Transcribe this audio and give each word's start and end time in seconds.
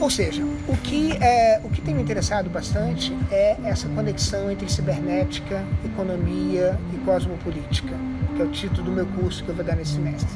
Ou 0.00 0.10
seja, 0.10 0.42
o 0.68 0.76
que, 0.76 1.12
é, 1.22 1.60
o 1.64 1.70
que 1.70 1.80
tem 1.80 1.94
me 1.94 2.02
interessado 2.02 2.50
bastante 2.50 3.16
é 3.30 3.56
essa 3.64 3.88
conexão 3.88 4.50
entre 4.50 4.70
cibernética, 4.70 5.64
economia 5.84 6.78
e 6.92 6.98
cosmopolítica, 6.98 7.94
que 8.34 8.42
é 8.42 8.44
o 8.44 8.48
título 8.48 8.82
do 8.82 8.92
meu 8.92 9.06
curso 9.06 9.42
que 9.42 9.48
eu 9.48 9.54
vou 9.54 9.64
dar 9.64 9.74
nesse 9.74 9.92
semestre. 9.92 10.28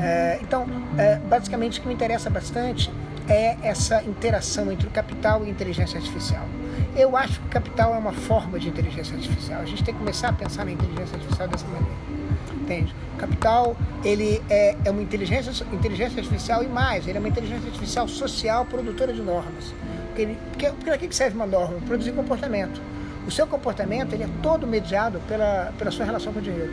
É, 0.00 0.38
então, 0.40 0.66
é, 0.96 1.16
basicamente, 1.16 1.78
o 1.78 1.82
que 1.82 1.88
me 1.88 1.94
interessa 1.94 2.30
bastante 2.30 2.90
é 3.28 3.56
essa 3.62 4.02
interação 4.02 4.72
entre 4.72 4.86
o 4.86 4.90
capital 4.90 5.44
e 5.44 5.48
a 5.48 5.50
inteligência 5.50 5.98
artificial. 5.98 6.44
Eu 6.96 7.16
acho 7.16 7.40
que 7.40 7.46
o 7.46 7.50
capital 7.50 7.94
é 7.94 7.98
uma 7.98 8.12
forma 8.12 8.58
de 8.58 8.68
inteligência 8.68 9.14
artificial. 9.14 9.60
A 9.60 9.66
gente 9.66 9.84
tem 9.84 9.92
que 9.92 10.00
começar 10.00 10.28
a 10.28 10.32
pensar 10.32 10.64
na 10.64 10.72
inteligência 10.72 11.16
artificial 11.16 11.48
dessa 11.48 11.66
maneira. 11.66 12.23
Entende? 12.64 12.94
Capital 13.18 13.76
ele 14.02 14.42
é, 14.48 14.74
é 14.86 14.90
uma 14.90 15.02
inteligência, 15.02 15.52
inteligência 15.70 16.18
artificial 16.18 16.62
e 16.62 16.66
mais, 16.66 17.06
ele 17.06 17.18
é 17.18 17.20
uma 17.20 17.28
inteligência 17.28 17.66
artificial 17.66 18.08
social 18.08 18.64
produtora 18.64 19.12
de 19.12 19.20
normas. 19.20 19.74
Porque, 20.08 20.34
porque, 20.50 20.70
para 20.84 20.96
que 20.96 21.14
serve 21.14 21.36
uma 21.36 21.46
norma? 21.46 21.78
Produzir 21.86 22.12
comportamento. 22.12 22.80
O 23.26 23.30
seu 23.30 23.46
comportamento 23.46 24.14
ele 24.14 24.22
é 24.22 24.28
todo 24.42 24.66
mediado 24.66 25.20
pela, 25.28 25.72
pela 25.76 25.90
sua 25.90 26.06
relação 26.06 26.32
com 26.32 26.38
o 26.38 26.42
dinheiro. 26.42 26.72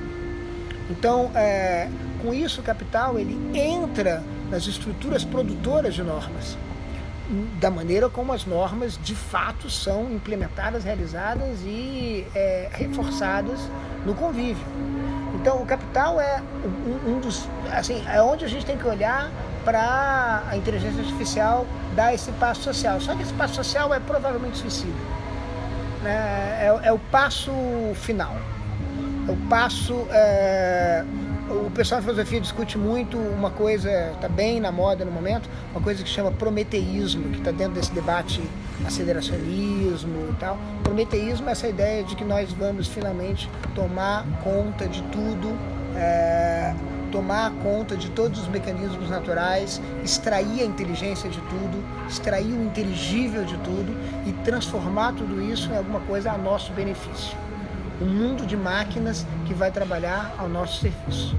Então, 0.90 1.30
é, 1.36 1.90
com 2.22 2.34
isso, 2.34 2.62
o 2.62 2.64
capital 2.64 3.20
ele 3.20 3.38
entra 3.54 4.24
nas 4.50 4.68
estruturas 4.68 5.26
produtoras 5.26 5.94
de 5.94 6.04
normas, 6.04 6.58
da 7.60 7.70
maneira 7.70 8.10
como 8.10 8.34
as 8.34 8.46
normas 8.46 8.98
de 9.02 9.16
fato 9.16 9.70
são 9.70 10.12
implementadas, 10.12 10.84
realizadas 10.84 11.60
e 11.66 12.26
é, 12.36 12.70
reforçadas 12.74 13.60
no 14.06 14.14
convívio. 14.14 14.66
Então, 15.42 15.60
o 15.60 15.66
capital 15.66 16.22
é 16.22 16.40
um, 16.64 17.14
um, 17.14 17.20
dos, 17.20 17.50
assim, 17.72 18.04
é 18.08 18.22
onde 18.22 18.46
a 18.46 18.48
gente 18.48 18.64
tem 18.64 18.78
que 18.78 18.86
olhar 18.86 19.32
para 19.66 20.44
a 20.48 20.56
inteligência 20.56 21.02
artificial 21.02 21.66
dar 21.96 22.14
esse 22.14 22.32
passo 22.34 22.62
social. 22.62 23.02
Só 23.02 23.16
que 23.16 23.24
esse 23.24 23.34
passo 23.34 23.56
social 23.56 23.92
é 23.92 24.00
provavelmente 24.00 24.60
suicida. 24.60 24.94
Né? 26.04 26.12
É, 26.62 26.80
é 26.84 26.92
o 26.92 27.00
passo 27.00 27.52
final. 27.96 28.36
É 29.28 29.32
o 29.32 29.38
passo 29.50 30.06
é, 30.12 31.04
o 31.50 31.72
pessoal 31.72 32.02
da 32.02 32.08
filosofia 32.08 32.40
discute 32.40 32.78
muito 32.78 33.18
uma 33.18 33.50
coisa, 33.50 34.12
está 34.14 34.28
bem 34.28 34.60
na 34.60 34.72
moda 34.72 35.04
no 35.04 35.12
momento, 35.12 35.50
uma 35.72 35.82
coisa 35.82 36.04
que 36.04 36.10
chama 36.10 36.32
prometeísmo, 36.32 37.30
que 37.30 37.40
está 37.40 37.52
dentro 37.52 37.74
desse 37.74 37.92
debate 37.92 38.42
aceleracionismo 38.86 40.30
e 40.32 40.36
tal. 40.40 40.58
Prometeísmo 40.84 41.50
é 41.50 41.52
essa 41.52 41.68
ideia 41.68 42.04
de 42.04 42.16
que 42.16 42.24
nós 42.24 42.52
vamos 42.54 42.88
finalmente 42.88 43.50
tomar 43.76 44.26
conta 44.44 44.88
de 44.88 45.02
tudo, 45.04 45.58
é, 45.96 46.74
tomar 47.12 47.52
conta 47.64 47.96
de 47.98 48.10
todos 48.12 48.42
os 48.42 48.48
mecanismos 48.48 49.10
naturais, 49.10 49.82
extrair 50.04 50.62
a 50.62 50.66
inteligência 50.66 51.30
de 51.30 51.40
tudo, 51.42 51.84
extrair 52.08 52.54
o 52.54 52.64
inteligível 52.64 53.44
de 53.44 53.58
tudo 53.58 53.96
e 54.26 54.32
transformar 54.44 55.14
tudo 55.14 55.42
isso 55.42 55.70
em 55.72 55.78
alguma 55.78 56.00
coisa 56.02 56.32
a 56.32 56.38
nosso 56.38 56.72
benefício 56.72 57.38
um 58.02 58.06
mundo 58.06 58.46
de 58.46 58.58
máquinas 58.58 59.26
que 59.46 59.54
vai 59.54 59.72
trabalhar 59.72 60.34
ao 60.38 60.50
nosso 60.50 60.82
serviço. 60.82 61.36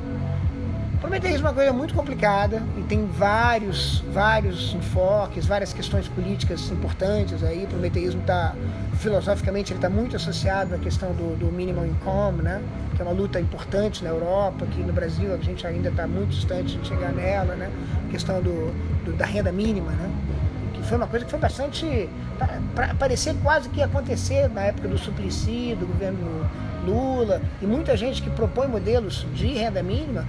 Prometeísmo 1.00 1.48
é 1.48 1.50
uma 1.50 1.54
coisa 1.54 1.72
muito 1.72 1.94
complicada 1.94 2.62
e 2.78 2.82
tem 2.82 3.04
vários, 3.06 4.04
vários 4.12 4.72
enfoques, 4.72 5.44
várias 5.44 5.72
questões 5.72 6.06
políticas 6.06 6.70
importantes 6.70 7.42
aí. 7.42 7.64
O 7.64 7.66
prometeísmo 7.66 8.20
está, 8.20 8.54
filosoficamente, 9.00 9.72
ele 9.72 9.78
está 9.78 9.91
muito 9.91 10.14
associado 10.14 10.77
à 10.77 10.78
questão 10.78 11.12
do, 11.12 11.36
do 11.36 11.46
minimum 11.46 11.86
income, 11.86 12.42
né? 12.42 12.62
que 12.94 13.02
é 13.02 13.04
uma 13.04 13.12
luta 13.12 13.41
importante 13.41 14.04
na 14.04 14.10
Europa, 14.10 14.64
que 14.66 14.80
no 14.80 14.92
Brasil 14.92 15.34
a 15.34 15.38
gente 15.38 15.66
ainda 15.66 15.88
está 15.88 16.06
muito 16.06 16.30
distante 16.30 16.78
de 16.78 16.86
chegar 16.86 17.12
nela, 17.12 17.56
né? 17.56 17.69
a 18.06 18.10
questão 18.12 18.41
do, 18.41 18.72
do, 19.04 19.12
da 19.16 19.26
renda 19.26 19.50
mínima, 19.50 19.91
né? 19.91 20.08
Foi 20.83 20.97
uma 20.97 21.06
coisa 21.06 21.25
que 21.25 21.30
foi 21.30 21.41
bastante 21.41 22.08
parecer 22.98 23.34
quase 23.42 23.69
que 23.69 23.78
ia 23.78 23.86
acontecer 23.86 24.48
na 24.48 24.62
época 24.62 24.88
do 24.88 24.98
Suplicy, 24.98 25.77
do 25.78 25.86
governo 25.86 26.48
Lula, 26.84 27.41
e 27.61 27.66
muita 27.66 27.97
gente 27.97 28.20
que 28.20 28.30
propõe 28.30 28.66
modelos 28.66 29.26
de 29.34 29.47
renda 29.47 29.82
mínima 29.82 30.26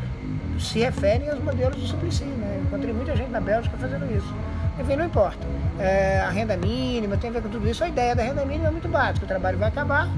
se 0.59 0.79
referem 0.79 1.29
aos 1.29 1.39
modelos 1.39 1.75
do 1.75 1.87
Suplicy. 1.87 2.25
Né? 2.25 2.61
Encontrei 2.65 2.93
muita 2.93 3.15
gente 3.15 3.31
na 3.31 3.41
Bélgica 3.41 3.75
fazendo 3.77 4.05
isso. 4.15 4.33
Enfim, 4.79 4.95
não 4.95 5.05
importa. 5.05 5.45
É, 5.79 6.21
a 6.21 6.29
renda 6.29 6.55
mínima 6.57 7.17
tem 7.17 7.29
a 7.29 7.33
ver 7.33 7.41
com 7.41 7.49
tudo 7.49 7.67
isso. 7.67 7.83
A 7.83 7.87
ideia 7.87 8.15
da 8.15 8.23
renda 8.23 8.45
mínima 8.45 8.67
é 8.67 8.71
muito 8.71 8.87
básica. 8.87 9.25
O 9.25 9.27
trabalho 9.27 9.57
vai 9.57 9.69
acabar, 9.69 10.09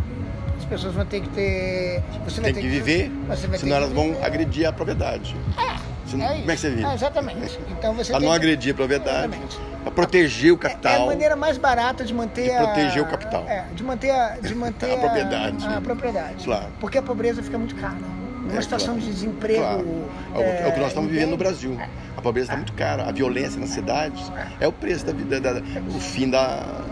as 0.57 0.66
pessoas 0.66 0.94
vão 0.94 1.06
ter 1.06 1.22
que 1.22 1.29
ter. 1.29 2.03
Você 2.25 2.41
vai 2.41 2.53
tem 2.53 2.62
ter 2.62 2.62
que, 2.62 2.67
viver, 2.69 3.12
que, 3.52 3.57
senão 3.57 3.78
elas 3.78 3.91
vão 3.91 4.16
agredir 4.23 4.67
a 4.67 4.73
propriedade. 4.73 5.35
É. 5.57 5.84
Você 6.05 6.17
não, 6.17 6.25
é 6.25 6.38
como 6.38 6.51
é 6.51 6.55
que 6.55 6.61
você 6.61 6.69
vive? 6.69 6.85
É, 6.85 6.93
exatamente. 6.93 7.59
Então 7.69 7.93
você 7.93 8.11
para 8.11 8.21
não 8.21 8.29
que... 8.29 8.35
agredir 8.35 8.73
a 8.73 8.75
propriedade. 8.75 9.38
Para 9.83 9.91
proteger 9.91 10.53
o 10.53 10.57
capital. 10.57 10.93
É, 10.93 10.97
é, 10.97 11.01
a 11.01 11.05
maneira 11.05 11.35
mais 11.35 11.57
barata 11.57 12.03
de 12.03 12.13
manter 12.13 12.51
de 12.51 12.57
proteger 12.57 13.03
o 13.03 13.05
capital. 13.07 13.45
É, 13.47 13.66
de 13.73 13.83
manter 13.83 14.11
a, 14.11 14.38
de 14.38 14.53
manter 14.55 14.91
a, 14.91 14.93
a 14.93 14.97
propriedade. 14.97 15.67
A, 15.67 15.77
a, 15.77 15.81
propriedade. 15.81 16.43
Claro. 16.43 16.67
Porque 16.79 16.97
a 16.97 17.01
pobreza 17.01 17.41
fica 17.41 17.57
muito 17.57 17.75
cara. 17.75 17.97
Uma 18.43 18.57
é, 18.57 18.61
situação 18.61 18.93
claro. 18.93 19.01
de 19.01 19.13
desemprego. 19.13 19.61
Claro. 19.61 20.09
É, 20.35 20.61
é, 20.61 20.67
o 20.67 20.73
que 20.73 20.79
nós 20.79 20.89
estamos 20.89 21.09
vivendo 21.09 21.31
no 21.31 21.38
Brasil. 21.38 21.79
A 22.16 22.22
pobreza 22.22 22.47
está 22.47 22.57
muito 22.57 22.73
cara. 22.73 23.07
A 23.07 23.11
violência 23.11 23.59
nas 23.59 23.69
cidades 23.69 24.31
é 24.59 24.67
o 24.67 24.72
preço 24.72 25.05
da 25.05 25.13
vida, 25.13 25.41
da, 25.41 25.53
o 25.95 25.99
fim 25.99 26.29
da. 26.29 26.83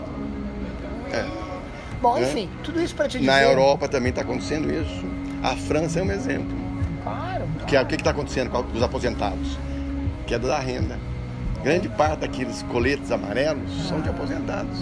Bom, 2.02 2.18
né? 2.18 2.28
enfim, 2.28 2.50
tudo 2.62 2.82
isso 2.82 2.94
para 2.94 3.08
te 3.08 3.18
dizer. 3.18 3.30
Na 3.30 3.40
Europa 3.40 3.88
também 3.88 4.10
está 4.10 4.22
acontecendo 4.22 4.70
isso. 4.70 5.04
A 5.42 5.56
França 5.56 6.00
é 6.00 6.02
um 6.02 6.10
exemplo. 6.10 6.63
Claro. 7.04 7.44
Que 7.66 7.76
é, 7.76 7.82
o 7.82 7.86
que 7.86 7.94
está 7.94 8.10
acontecendo 8.10 8.50
com 8.50 8.64
os 8.74 8.82
aposentados? 8.82 9.58
Queda 10.26 10.48
da 10.48 10.58
renda. 10.58 10.98
Grande 11.62 11.88
parte 11.88 12.20
daqueles 12.20 12.62
coletes 12.64 13.12
amarelos 13.12 13.86
são 13.86 14.00
de 14.00 14.08
aposentados. 14.08 14.78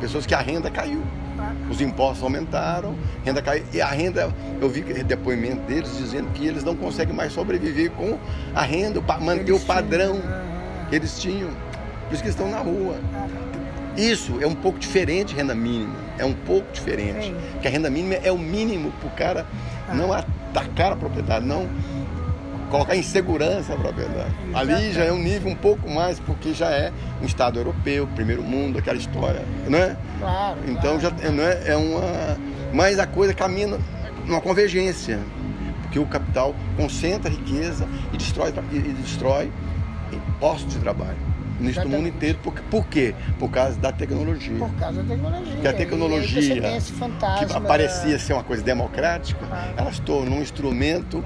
Pessoas 0.00 0.24
que 0.24 0.34
a 0.34 0.40
renda 0.40 0.70
caiu. 0.70 1.02
Os 1.70 1.80
impostos 1.80 2.22
aumentaram, 2.22 2.94
renda 3.24 3.42
caiu. 3.42 3.64
E 3.72 3.80
a 3.80 3.88
renda, 3.88 4.32
eu 4.60 4.68
vi 4.68 4.80
depoimento 4.82 5.62
deles 5.66 5.96
dizendo 5.98 6.30
que 6.32 6.46
eles 6.46 6.64
não 6.64 6.74
conseguem 6.74 7.14
mais 7.14 7.32
sobreviver 7.32 7.90
com 7.90 8.18
a 8.54 8.62
renda, 8.62 9.00
manter 9.20 9.52
o 9.52 9.60
padrão 9.60 10.20
que 10.88 10.96
eles 10.96 11.18
tinham. 11.18 11.50
Por 12.06 12.14
isso 12.14 12.22
que 12.22 12.28
estão 12.28 12.48
na 12.50 12.58
rua. 12.58 12.96
Isso 13.96 14.38
é 14.40 14.46
um 14.46 14.54
pouco 14.54 14.78
diferente 14.78 15.28
de 15.28 15.34
renda 15.34 15.54
mínima. 15.54 15.96
É 16.18 16.24
um 16.24 16.32
pouco 16.32 16.70
diferente. 16.72 17.34
Porque 17.52 17.66
a 17.68 17.70
renda 17.70 17.90
mínima 17.90 18.14
é 18.14 18.30
o 18.30 18.38
mínimo 18.38 18.92
para 18.92 19.08
o 19.08 19.10
cara 19.10 19.46
não 19.94 20.12
atacar 20.12 20.92
a 20.92 20.96
propriedade, 20.96 21.44
não 21.44 21.68
colocar 22.70 22.96
em 22.96 23.02
segurança 23.02 23.74
a 23.74 23.76
propriedade. 23.76 24.34
Ali 24.54 24.92
já 24.92 25.04
é 25.04 25.12
um 25.12 25.18
nível 25.18 25.50
um 25.50 25.54
pouco 25.54 25.88
mais, 25.88 26.18
porque 26.18 26.52
já 26.52 26.70
é 26.70 26.92
um 27.22 27.26
Estado 27.26 27.58
europeu, 27.58 28.08
primeiro 28.14 28.42
mundo, 28.42 28.78
aquela 28.78 28.98
história, 28.98 29.42
não 29.68 29.78
é? 29.78 29.96
Claro. 30.18 30.58
Então 30.66 30.98
já 31.00 31.10
não 31.10 31.44
é, 31.44 31.62
é 31.68 31.76
uma. 31.76 32.36
Mas 32.72 32.98
a 32.98 33.06
coisa 33.06 33.32
caminha 33.32 33.78
numa 34.26 34.40
convergência, 34.40 35.20
porque 35.82 35.98
o 35.98 36.06
capital 36.06 36.54
concentra 36.76 37.30
a 37.30 37.32
riqueza 37.32 37.86
e 38.12 38.16
destrói, 38.16 38.52
e 38.72 38.78
destrói 38.78 39.52
postos 40.40 40.74
de 40.74 40.80
trabalho 40.80 41.35
neste 41.60 41.80
Exatamente. 41.80 41.96
mundo 41.96 42.08
inteiro. 42.08 42.38
Por, 42.42 42.52
por 42.70 42.86
quê? 42.86 43.14
Por 43.38 43.50
causa 43.50 43.78
da 43.78 43.92
tecnologia. 43.92 44.58
Por 44.58 44.70
causa 44.74 45.02
da 45.02 45.14
tecnologia. 45.14 45.52
Porque 45.52 45.68
a 45.68 45.72
tecnologia, 45.72 46.80
que 47.46 47.52
aparecia 47.52 48.18
ser 48.18 48.32
uma 48.32 48.44
coisa 48.44 48.62
democrática, 48.62 49.46
ah. 49.50 49.72
ela 49.76 49.92
se 49.92 50.00
tornou 50.02 50.38
um 50.38 50.42
instrumento 50.42 51.24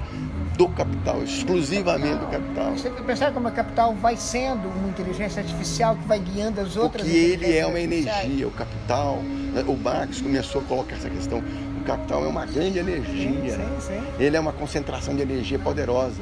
do 0.57 0.67
capital, 0.69 1.23
exclusivamente 1.23 2.19
do 2.19 2.27
capital. 2.27 2.71
Você 2.71 2.89
pensar 2.89 3.31
como 3.31 3.47
o 3.47 3.51
capital 3.51 3.95
vai 3.95 4.15
sendo 4.15 4.67
uma 4.67 4.89
inteligência 4.89 5.41
artificial 5.41 5.95
que 5.95 6.07
vai 6.07 6.19
guiando 6.19 6.61
as 6.61 6.75
outras 6.75 7.03
Porque 7.03 7.17
ele 7.17 7.57
é 7.57 7.65
uma 7.65 7.79
energia, 7.79 8.47
o 8.47 8.51
capital. 8.51 9.17
Né, 9.53 9.63
o 9.67 9.75
Marx 9.75 10.21
começou 10.21 10.61
a 10.61 10.63
colocar 10.65 10.95
essa 10.95 11.09
questão. 11.09 11.39
O 11.79 11.83
capital 11.83 12.23
é 12.23 12.27
uma 12.27 12.45
grande 12.45 12.77
energia. 12.77 13.31
Sim, 13.31 13.79
sim, 13.79 13.87
sim. 13.87 14.03
Ele 14.19 14.37
é 14.37 14.39
uma 14.39 14.53
concentração 14.53 15.15
de 15.15 15.21
energia 15.21 15.57
poderosa. 15.57 16.21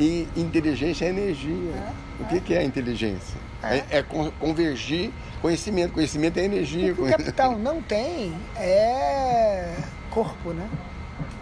E 0.00 0.26
inteligência 0.34 1.04
é 1.04 1.08
energia. 1.10 1.74
É, 1.74 2.22
o 2.22 2.26
que, 2.26 2.36
é. 2.36 2.40
que 2.40 2.54
é 2.54 2.64
inteligência? 2.64 3.38
É, 3.62 3.76
é, 3.76 3.86
é 3.98 4.02
convergir 4.02 5.10
conhecimento. 5.42 5.92
Conhecimento 5.92 6.38
é 6.38 6.44
energia. 6.44 6.92
O 6.92 6.96
que 6.96 7.02
o 7.02 7.08
capital 7.08 7.56
não 7.60 7.82
tem 7.82 8.34
é 8.56 9.76
corpo, 10.10 10.52
né? 10.52 10.68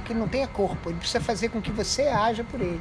que 0.08 0.14
não 0.14 0.26
tenha 0.26 0.49
corpo, 0.49 0.88
ele 0.88 0.99
precisa 0.99 1.20
fazer 1.20 1.50
com 1.50 1.60
que 1.60 1.70
você 1.70 2.08
haja 2.08 2.43
por 2.43 2.60
ele. 2.60 2.81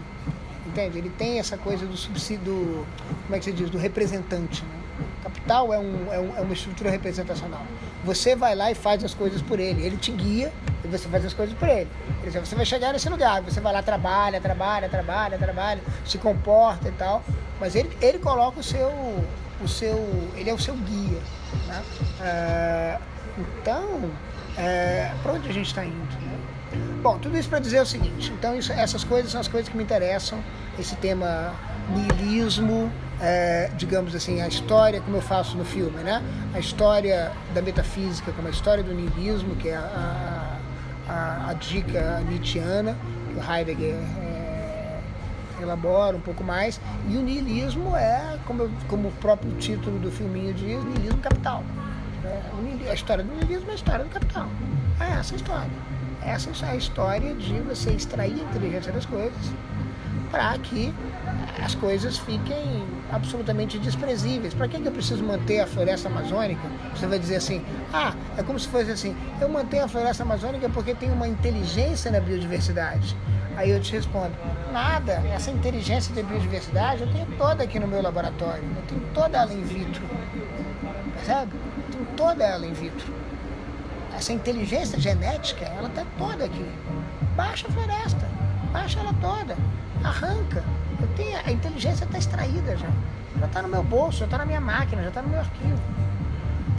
Entende? 0.65 0.97
Ele 0.97 1.09
tem 1.09 1.39
essa 1.39 1.57
coisa 1.57 1.85
do 1.85 1.95
subsídio, 1.95 2.85
como 3.25 3.35
é 3.35 3.39
que 3.39 3.45
se 3.45 3.51
diz, 3.51 3.69
do 3.69 3.77
representante. 3.77 4.63
Né? 4.63 4.76
Capital 5.23 5.73
é, 5.73 5.79
um, 5.79 6.13
é, 6.13 6.19
um, 6.19 6.37
é 6.37 6.41
uma 6.41 6.53
estrutura 6.53 6.89
representacional. 6.89 7.65
Você 8.03 8.35
vai 8.35 8.55
lá 8.55 8.71
e 8.71 8.75
faz 8.75 9.03
as 9.03 9.13
coisas 9.13 9.41
por 9.41 9.59
ele. 9.59 9.85
Ele 9.85 9.97
te 9.97 10.11
guia 10.11 10.51
e 10.83 10.87
você 10.87 11.07
faz 11.07 11.25
as 11.25 11.33
coisas 11.33 11.55
por 11.57 11.67
ele. 11.67 11.89
Você 12.23 12.55
vai 12.55 12.65
chegar 12.65 12.93
nesse 12.93 13.09
lugar, 13.09 13.41
você 13.41 13.59
vai 13.59 13.73
lá, 13.73 13.81
trabalha, 13.81 14.39
trabalha, 14.39 14.89
trabalha, 14.89 15.37
trabalha, 15.37 15.81
se 16.05 16.17
comporta 16.17 16.87
e 16.87 16.91
tal. 16.93 17.23
Mas 17.59 17.75
ele, 17.75 17.89
ele 18.01 18.19
coloca 18.19 18.59
o 18.59 18.63
seu, 18.63 18.89
o 19.61 19.67
seu. 19.67 19.97
Ele 20.35 20.49
é 20.49 20.53
o 20.53 20.59
seu 20.59 20.75
guia. 20.75 21.19
Né? 21.67 21.83
É, 22.21 22.97
então, 23.37 24.11
é, 24.57 25.11
para 25.21 25.33
onde 25.33 25.49
a 25.49 25.53
gente 25.53 25.67
está 25.67 25.83
indo? 25.83 25.95
Né? 25.95 26.37
Bom, 27.01 27.17
tudo 27.17 27.37
isso 27.37 27.49
para 27.49 27.59
dizer 27.59 27.81
o 27.81 27.85
seguinte: 27.85 28.31
então, 28.31 28.55
isso, 28.55 28.71
essas 28.71 29.03
coisas 29.03 29.31
são 29.31 29.41
as 29.41 29.47
coisas 29.47 29.69
que 29.69 29.77
me 29.77 29.83
interessam. 29.83 30.39
Esse 30.77 30.95
tema 30.95 31.55
niilismo, 31.89 32.91
é, 33.21 33.71
digamos 33.75 34.15
assim, 34.15 34.41
a 34.41 34.47
história, 34.47 35.01
como 35.01 35.17
eu 35.17 35.21
faço 35.21 35.57
no 35.57 35.65
filme, 35.65 36.03
né? 36.03 36.21
A 36.53 36.59
história 36.59 37.31
da 37.53 37.61
metafísica, 37.61 38.31
como 38.31 38.47
a 38.47 38.51
história 38.51 38.83
do 38.83 38.93
niilismo, 38.93 39.55
que 39.55 39.69
é 39.69 39.75
a, 39.75 40.59
a, 41.07 41.49
a 41.49 41.53
dica 41.53 42.21
nietzschiana, 42.29 42.95
que 43.29 43.39
o 43.39 43.51
Heidegger 43.51 43.95
é, 43.95 44.99
elabora 45.61 46.15
um 46.15 46.21
pouco 46.21 46.43
mais, 46.43 46.79
e 47.09 47.17
o 47.17 47.21
niilismo 47.21 47.95
é, 47.95 48.37
como, 48.45 48.69
como 48.87 49.07
o 49.09 49.11
próprio 49.13 49.51
título 49.53 49.97
do 49.99 50.11
filminho 50.11 50.53
diz, 50.53 50.83
niilismo 50.83 51.19
capital. 51.19 51.63
É, 52.23 52.91
a 52.91 52.93
história 52.93 53.23
do 53.23 53.33
niilismo 53.33 53.69
é 53.69 53.71
a 53.71 53.75
história 53.75 54.05
do 54.05 54.11
capital. 54.11 54.47
É 54.99 55.19
essa 55.19 55.33
a 55.33 55.37
história. 55.37 55.71
Essa 56.23 56.65
é 56.65 56.71
a 56.71 56.75
história 56.75 57.33
de 57.35 57.59
você 57.61 57.91
extrair 57.91 58.33
a 58.33 58.43
inteligência 58.43 58.91
das 58.91 59.05
coisas 59.05 59.53
para 60.29 60.57
que 60.59 60.93
as 61.63 61.73
coisas 61.75 62.17
fiquem 62.17 62.85
absolutamente 63.11 63.77
desprezíveis. 63.79 64.53
Para 64.53 64.67
que, 64.67 64.79
que 64.79 64.87
eu 64.87 64.91
preciso 64.91 65.23
manter 65.23 65.59
a 65.59 65.67
floresta 65.67 66.07
amazônica? 66.07 66.61
Você 66.95 67.07
vai 67.07 67.19
dizer 67.19 67.37
assim, 67.37 67.63
ah, 67.93 68.13
é 68.37 68.43
como 68.43 68.59
se 68.59 68.67
fosse 68.67 68.91
assim, 68.91 69.15
eu 69.39 69.49
mantenho 69.49 69.85
a 69.85 69.87
floresta 69.87 70.23
amazônica 70.23 70.69
porque 70.69 70.93
tem 70.93 71.11
uma 71.11 71.27
inteligência 71.27 72.11
na 72.11 72.19
biodiversidade. 72.19 73.15
Aí 73.55 73.71
eu 73.71 73.81
te 73.81 73.91
respondo, 73.93 74.33
nada, 74.71 75.13
essa 75.33 75.49
inteligência 75.49 76.13
da 76.13 76.21
biodiversidade 76.21 77.01
eu 77.01 77.11
tenho 77.11 77.25
toda 77.37 77.63
aqui 77.63 77.79
no 77.79 77.87
meu 77.87 78.03
laboratório, 78.03 78.63
eu 78.63 78.83
tenho 78.87 79.01
toda 79.13 79.37
ela 79.39 79.51
in 79.51 79.63
vitro. 79.63 80.03
Percebe? 81.15 81.51
Eu 81.77 81.91
tenho 81.91 82.05
toda 82.15 82.43
ela 82.43 82.65
in 82.65 82.73
vitro. 82.73 83.11
Essa 84.15 84.31
inteligência 84.31 84.99
genética, 84.99 85.65
ela 85.65 85.87
está 85.87 86.05
toda 86.17 86.45
aqui. 86.45 86.65
Baixa 87.35 87.67
a 87.67 87.71
floresta, 87.71 88.26
toda, 89.13 89.57
arranca. 90.03 90.63
Eu 90.99 91.07
tenho, 91.15 91.37
a 91.45 91.51
inteligência 91.51 92.05
está 92.05 92.17
extraída 92.17 92.75
já. 92.77 92.87
Já 93.39 93.45
está 93.45 93.61
no 93.61 93.67
meu 93.67 93.83
bolso, 93.83 94.19
já 94.19 94.25
está 94.25 94.37
na 94.39 94.45
minha 94.45 94.61
máquina, 94.61 95.01
já 95.03 95.09
está 95.09 95.21
no 95.21 95.29
meu 95.29 95.39
arquivo. 95.39 95.79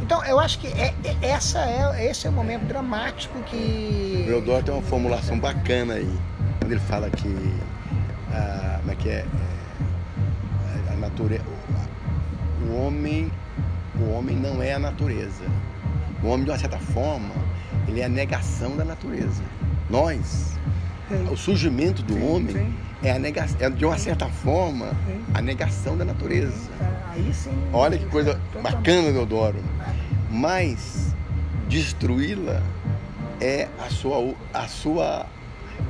Então, 0.02 0.24
eu 0.24 0.40
acho 0.40 0.58
que 0.58 0.68
é, 0.68 0.94
é, 1.04 1.16
essa 1.20 1.60
é, 1.60 2.10
esse 2.10 2.26
é 2.26 2.30
o 2.30 2.32
momento 2.32 2.64
dramático 2.64 3.38
que. 3.42 4.24
O 4.26 4.30
Eudoro 4.30 4.62
tem 4.62 4.74
uma 4.74 4.82
formulação 4.82 5.38
bacana 5.38 5.94
aí. 5.94 6.18
Quando 6.58 6.72
ele 6.72 6.80
fala 6.80 7.10
que. 7.10 7.54
Ah, 8.32 8.78
como 8.80 8.92
é 8.92 8.94
que 8.94 9.08
é? 9.08 9.26
é 10.86 10.92
a 10.92 10.96
natureza. 10.96 11.44
O 12.66 12.74
homem. 12.76 13.30
O 14.00 14.12
homem 14.12 14.36
não 14.36 14.62
é 14.62 14.74
a 14.74 14.78
natureza. 14.78 15.44
O 16.22 16.28
homem, 16.28 16.44
de 16.44 16.50
uma 16.50 16.58
certa 16.58 16.78
forma, 16.78 17.34
ele 17.86 18.00
é 18.00 18.04
a 18.04 18.08
negação 18.08 18.76
da 18.76 18.84
natureza. 18.84 19.42
Nós, 19.90 20.56
o 21.30 21.36
surgimento 21.36 22.02
do 22.02 22.22
homem 22.24 22.74
é, 23.02 23.12
a 23.12 23.18
negação, 23.18 23.56
é 23.60 23.70
de 23.70 23.84
uma 23.84 23.96
certa 23.98 24.26
forma 24.26 24.90
a 25.34 25.40
negação 25.40 25.96
da 25.96 26.04
natureza. 26.04 26.68
É, 26.80 27.20
Olha 27.72 27.98
que 27.98 28.06
coisa 28.06 28.40
bacana, 28.62 29.12
Deodoro. 29.12 29.58
Mas 30.30 31.14
destruí-la 31.68 32.62
é 33.40 33.68
a 33.78 33.90
sua, 33.90 34.34
a 34.52 34.68
sua. 34.68 35.26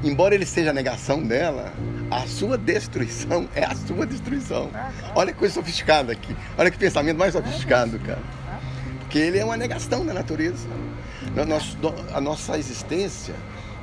Embora 0.04 0.34
ele 0.34 0.44
seja 0.44 0.70
a 0.70 0.72
negação 0.72 1.22
dela, 1.22 1.72
a 2.10 2.26
sua 2.26 2.58
destruição 2.58 3.48
é 3.54 3.64
a 3.64 3.74
sua 3.74 4.06
destruição. 4.06 4.70
Olha 5.14 5.32
que 5.32 5.38
coisa 5.38 5.54
sofisticada 5.54 6.12
aqui. 6.12 6.36
Olha 6.56 6.70
que 6.70 6.78
pensamento 6.78 7.16
mais 7.16 7.32
sofisticado, 7.32 7.98
cara. 8.00 8.22
Porque 9.00 9.18
ele 9.18 9.38
é 9.38 9.44
uma 9.44 9.56
negação 9.56 10.04
da 10.04 10.12
natureza. 10.12 10.68
A 12.14 12.20
nossa 12.20 12.58
existência, 12.58 13.34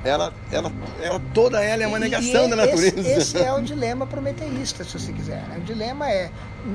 ela, 0.06 0.32
ela, 0.52 0.72
ela 1.02 1.22
toda 1.34 1.62
ela 1.64 1.84
é 1.84 1.88
uma 1.88 2.00
negação 2.00 2.46
e 2.46 2.50
da 2.52 2.56
natureza. 2.56 3.00
Esse, 3.00 3.12
esse, 3.12 3.38
é 3.38 3.52
o 3.52 3.60
dilema 3.62 4.06
prometeísta, 4.06 4.84
se 4.84 5.00
você 5.00 5.12
quiser. 5.12 5.42
Né? 5.48 5.58
O 5.58 5.62
dilema 5.62 6.10
é, 6.10 6.30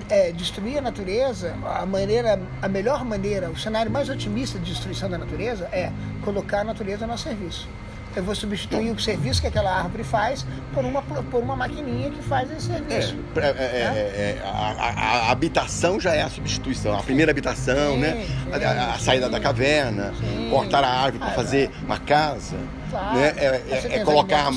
é, 0.08 0.32
destruir 0.32 0.78
a 0.78 0.80
natureza, 0.82 1.54
a 1.64 1.86
maneira, 1.86 2.40
a 2.60 2.68
melhor 2.68 3.04
maneira, 3.04 3.48
o 3.48 3.56
cenário 3.56 3.90
mais 3.90 4.08
otimista 4.08 4.58
de 4.58 4.72
destruição 4.72 5.08
da 5.08 5.16
natureza 5.16 5.68
é 5.72 5.92
colocar 6.22 6.60
a 6.60 6.64
natureza 6.64 7.04
a 7.04 7.08
nosso 7.08 7.24
serviço 7.24 7.68
eu 8.16 8.24
vou 8.24 8.34
substituir 8.34 8.90
o 8.90 8.98
serviço 8.98 9.40
que 9.40 9.46
aquela 9.46 9.72
árvore 9.72 10.02
faz 10.02 10.44
por 10.74 10.84
uma, 10.84 11.02
por 11.02 11.42
uma 11.42 11.54
maquininha 11.54 12.10
que 12.10 12.22
faz 12.22 12.50
esse 12.50 12.66
serviço. 12.66 13.16
É, 13.36 13.40
é, 13.40 13.44
é, 13.44 13.52
é, 13.52 14.38
é 14.38 14.42
a, 14.44 14.48
a, 14.48 15.28
a, 15.28 15.30
habitação 15.30 16.00
já 16.00 16.14
é 16.14 16.22
a 16.22 16.28
substituição, 16.28 16.98
a 16.98 17.02
primeira 17.02 17.30
habitação, 17.30 17.94
sim, 17.94 18.00
né? 18.00 18.26
Sim, 18.26 18.64
a, 18.64 18.94
a, 18.94 18.98
saída 18.98 19.26
sim, 19.26 19.32
da 19.32 19.40
caverna, 19.40 20.12
cortar 20.50 20.82
a 20.82 20.88
árvore 20.88 21.18
para 21.18 21.28
ah, 21.28 21.36
fazer 21.36 21.70
uma 21.84 21.98
casa. 21.98 22.56
Claro. 22.90 23.16
Né? 23.16 23.34
É, 23.36 24.04
colocar 24.04 24.50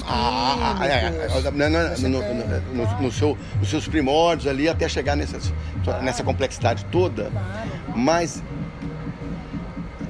no, 2.73 3.01
no 3.01 3.11
seu, 3.11 3.37
nos 3.59 3.69
seus 3.69 3.87
primórdios 3.87 4.47
ali 4.47 4.67
até 4.67 4.89
chegar 4.89 5.15
nessa, 5.15 5.39
claro. 5.83 6.03
nessa 6.03 6.23
complexidade 6.23 6.85
toda. 6.85 7.29
Claro. 7.29 7.69
Mas 7.95 8.41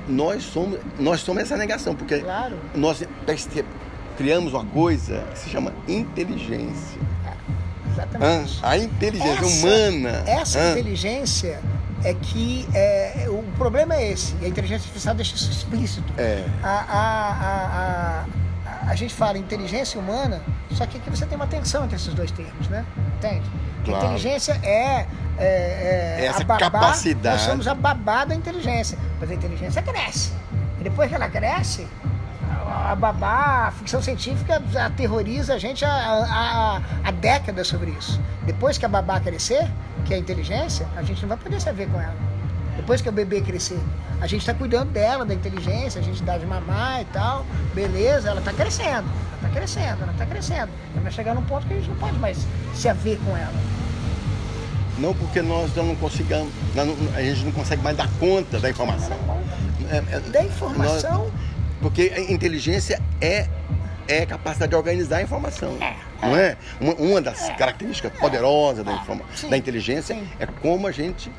nós 0.07 0.43
somos, 0.43 0.79
nós 0.99 1.21
somos 1.21 1.43
essa 1.43 1.57
negação, 1.57 1.95
porque 1.95 2.19
claro. 2.19 2.57
nós 2.75 3.05
criamos 4.17 4.53
uma 4.53 4.65
coisa 4.65 5.23
que 5.33 5.39
se 5.39 5.49
chama 5.49 5.73
inteligência. 5.87 6.99
exatamente. 7.91 8.59
Ah, 8.61 8.69
a 8.69 8.77
inteligência 8.77 9.33
essa, 9.33 9.45
humana. 9.45 10.23
Essa 10.25 10.71
inteligência 10.71 11.59
é 12.03 12.13
que 12.13 12.67
é, 12.73 13.27
o 13.29 13.43
problema 13.57 13.95
é 13.95 14.11
esse, 14.11 14.35
e 14.41 14.45
a 14.45 14.47
inteligência 14.47 14.85
artificial 14.85 15.15
deixa 15.15 15.35
isso 15.35 15.51
explícito. 15.51 16.13
É. 16.17 16.45
A, 16.61 16.69
a, 16.69 17.29
a, 17.29 18.25
a, 18.85 18.91
a 18.91 18.95
gente 18.95 19.13
fala 19.13 19.37
inteligência 19.37 19.99
humana, 19.99 20.41
só 20.71 20.85
que 20.85 20.97
aqui 20.97 21.09
você 21.09 21.25
tem 21.25 21.35
uma 21.35 21.47
tensão 21.47 21.83
entre 21.85 21.95
esses 21.95 22.13
dois 22.13 22.31
termos, 22.31 22.67
né? 22.67 22.85
Entende? 23.17 23.49
Claro. 23.85 24.05
Inteligência 24.05 24.59
é 24.63 25.05
é, 25.37 26.17
é, 26.19 26.25
Essa 26.25 26.43
babá, 26.43 26.59
capacidade. 26.59 27.37
Nós 27.37 27.45
somos 27.45 27.67
a 27.67 27.73
babá 27.73 28.25
da 28.25 28.35
inteligência. 28.35 28.97
Mas 29.19 29.31
a 29.31 29.33
inteligência 29.33 29.81
cresce. 29.81 30.33
E 30.79 30.83
depois 30.83 31.09
que 31.09 31.15
ela 31.15 31.29
cresce, 31.29 31.87
a 32.83 32.95
babá, 32.95 33.67
a 33.67 33.71
ficção 33.71 34.01
científica 34.01 34.61
aterroriza 34.85 35.53
a 35.53 35.57
gente 35.57 35.85
há, 35.85 35.89
há, 35.89 36.81
há 37.03 37.11
décadas 37.11 37.67
sobre 37.67 37.91
isso. 37.91 38.19
Depois 38.45 38.77
que 38.77 38.85
a 38.85 38.89
babá 38.89 39.19
crescer, 39.19 39.69
que 40.05 40.13
é 40.13 40.17
a 40.17 40.19
inteligência, 40.19 40.87
a 40.95 41.01
gente 41.01 41.21
não 41.21 41.29
vai 41.29 41.37
poder 41.37 41.61
se 41.61 41.71
ver 41.71 41.87
com 41.89 41.99
ela. 41.99 42.15
Depois 42.75 43.01
que 43.01 43.07
o 43.07 43.11
bebê 43.11 43.41
crescer, 43.41 43.79
a 44.19 44.27
gente 44.27 44.41
está 44.41 44.53
cuidando 44.53 44.91
dela, 44.91 45.25
da 45.25 45.33
inteligência, 45.33 46.01
a 46.01 46.03
gente 46.03 46.21
dá 46.23 46.37
de 46.37 46.45
mamar 46.45 47.01
e 47.01 47.05
tal, 47.05 47.45
beleza, 47.73 48.29
ela 48.29 48.39
está 48.39 48.51
crescendo, 48.51 49.07
ela 49.07 49.47
está 49.47 49.49
crescendo, 49.49 50.03
ela 50.03 50.11
está 50.11 50.25
crescendo. 50.25 50.69
Ela 50.93 51.01
vai 51.03 51.11
chegar 51.11 51.35
num 51.35 51.43
ponto 51.43 51.65
que 51.67 51.73
a 51.73 51.77
gente 51.77 51.89
não 51.89 51.97
pode 51.97 52.17
mais 52.19 52.45
se 52.73 52.89
haver 52.89 53.17
com 53.19 53.37
ela. 53.37 53.53
Não 54.97 55.13
porque 55.13 55.41
nós 55.41 55.75
não 55.75 55.95
consigamos, 55.95 56.51
a 57.15 57.21
gente 57.21 57.45
não 57.45 57.51
consegue 57.51 57.81
mais 57.81 57.97
dar 57.97 58.09
conta 58.19 58.59
da 58.59 58.69
informação. 58.69 59.17
É, 59.89 59.97
é, 60.15 60.19
da 60.19 60.43
informação? 60.43 61.25
Nós, 61.25 61.33
porque 61.83 62.13
a 62.15 62.31
inteligência 62.31 62.99
é, 63.19 63.45
é 64.07 64.25
capacidade 64.25 64.69
de 64.69 64.75
organizar 64.75 65.17
a 65.17 65.21
informação. 65.21 65.77
É, 65.81 65.95
não 66.21 66.35
é? 66.35 66.57
Uma, 66.79 66.93
uma 66.93 67.21
das 67.21 67.49
características 67.57 68.13
poderosas 68.13 68.85
da, 68.85 68.93
informa, 68.93 69.25
sim, 69.35 69.49
da 69.49 69.57
inteligência 69.57 70.15
sim. 70.15 70.27
é 70.39 70.45
como 70.47 70.87
a 70.87 70.91
gente 70.91 71.29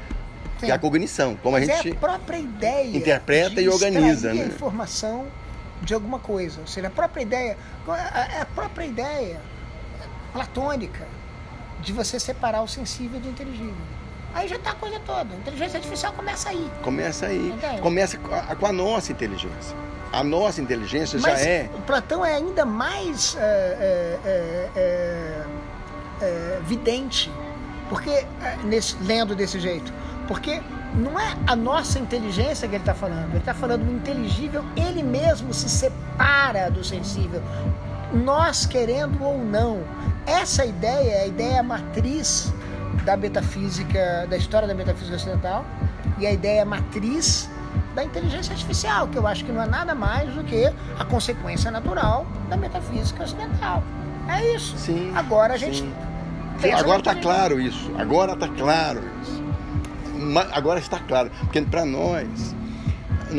Sim. 0.60 0.70
a 0.70 0.78
cognição, 0.78 1.34
como 1.42 1.58
Mas 1.58 1.68
a 1.68 1.72
gente 1.74 1.88
é 1.88 1.92
a 1.92 1.94
própria 1.96 2.38
ideia 2.38 2.96
interpreta 2.96 3.60
e 3.60 3.68
organiza, 3.68 4.32
né? 4.32 4.44
a 4.44 4.46
informação 4.46 5.26
de 5.82 5.92
alguma 5.94 6.18
coisa, 6.18 6.60
ou 6.60 6.66
seja, 6.66 6.86
a 6.86 6.90
própria 6.90 7.22
ideia, 7.22 7.58
a 8.40 8.46
própria 8.54 8.86
ideia 8.86 9.40
platônica 10.32 11.06
de 11.80 11.92
você 11.92 12.20
separar 12.20 12.62
o 12.62 12.68
sensível 12.68 13.18
do 13.18 13.28
inteligível. 13.28 13.74
Aí 14.32 14.48
já 14.48 14.56
está 14.56 14.70
a 14.70 14.74
coisa 14.74 14.98
toda. 15.00 15.34
A 15.34 15.36
inteligência 15.38 15.76
artificial 15.76 16.12
começa 16.12 16.50
aí. 16.50 16.70
Começa 16.82 17.26
aí. 17.26 17.48
Entende? 17.48 17.80
Começa 17.80 18.18
com 18.18 18.66
a 18.66 18.72
nossa 18.72 19.12
inteligência. 19.12 19.76
A 20.14 20.24
nossa 20.24 20.60
inteligência 20.60 21.18
Mas 21.20 21.40
já 21.40 21.46
é. 21.46 21.70
O 21.74 21.82
Platão 21.82 22.24
é 22.24 22.36
ainda 22.36 22.64
mais 22.64 23.36
é, 23.38 24.18
é, 24.24 24.70
é, 24.76 25.44
é 26.22 26.60
vidente. 26.64 27.30
Porque, 27.88 28.24
nesse, 28.64 28.96
lendo 29.02 29.34
desse 29.34 29.60
jeito, 29.60 29.92
porque 30.26 30.60
não 30.94 31.18
é 31.18 31.36
a 31.46 31.56
nossa 31.56 31.98
inteligência 31.98 32.68
que 32.68 32.74
ele 32.74 32.82
está 32.82 32.94
falando, 32.94 33.28
ele 33.30 33.38
está 33.38 33.52
falando 33.52 33.84
do 33.84 33.92
inteligível, 33.92 34.64
ele 34.76 35.02
mesmo 35.02 35.52
se 35.52 35.68
separa 35.68 36.70
do 36.70 36.82
sensível, 36.82 37.42
nós 38.12 38.64
querendo 38.64 39.22
ou 39.22 39.38
não. 39.38 39.82
Essa 40.26 40.64
ideia 40.64 41.10
é 41.10 41.22
a 41.22 41.26
ideia 41.26 41.62
matriz 41.62 42.52
da 43.04 43.16
metafísica, 43.16 44.26
da 44.28 44.36
história 44.36 44.66
da 44.66 44.74
metafísica 44.74 45.16
ocidental 45.16 45.64
e 46.18 46.26
a 46.26 46.32
ideia 46.32 46.64
matriz 46.64 47.50
da 47.94 48.04
inteligência 48.04 48.52
artificial, 48.52 49.08
que 49.08 49.16
eu 49.16 49.26
acho 49.26 49.44
que 49.44 49.52
não 49.52 49.62
é 49.62 49.66
nada 49.66 49.94
mais 49.94 50.32
do 50.34 50.42
que 50.44 50.66
a 50.98 51.04
consequência 51.04 51.70
natural 51.70 52.26
da 52.48 52.56
metafísica 52.56 53.22
ocidental. 53.22 53.82
É 54.28 54.54
isso. 54.54 54.76
Sim, 54.76 55.12
Agora 55.14 55.54
a 55.54 55.56
gente. 55.56 55.84
Sim, 56.60 56.72
agora 56.72 56.98
está 56.98 57.14
claro 57.14 57.60
isso. 57.60 57.90
Agora 57.98 58.32
está 58.32 58.48
claro 58.48 59.02
isso. 59.22 59.44
Agora 60.52 60.78
está 60.78 60.98
claro. 60.98 61.30
Porque 61.40 61.60
para 61.62 61.84
nós, 61.84 62.54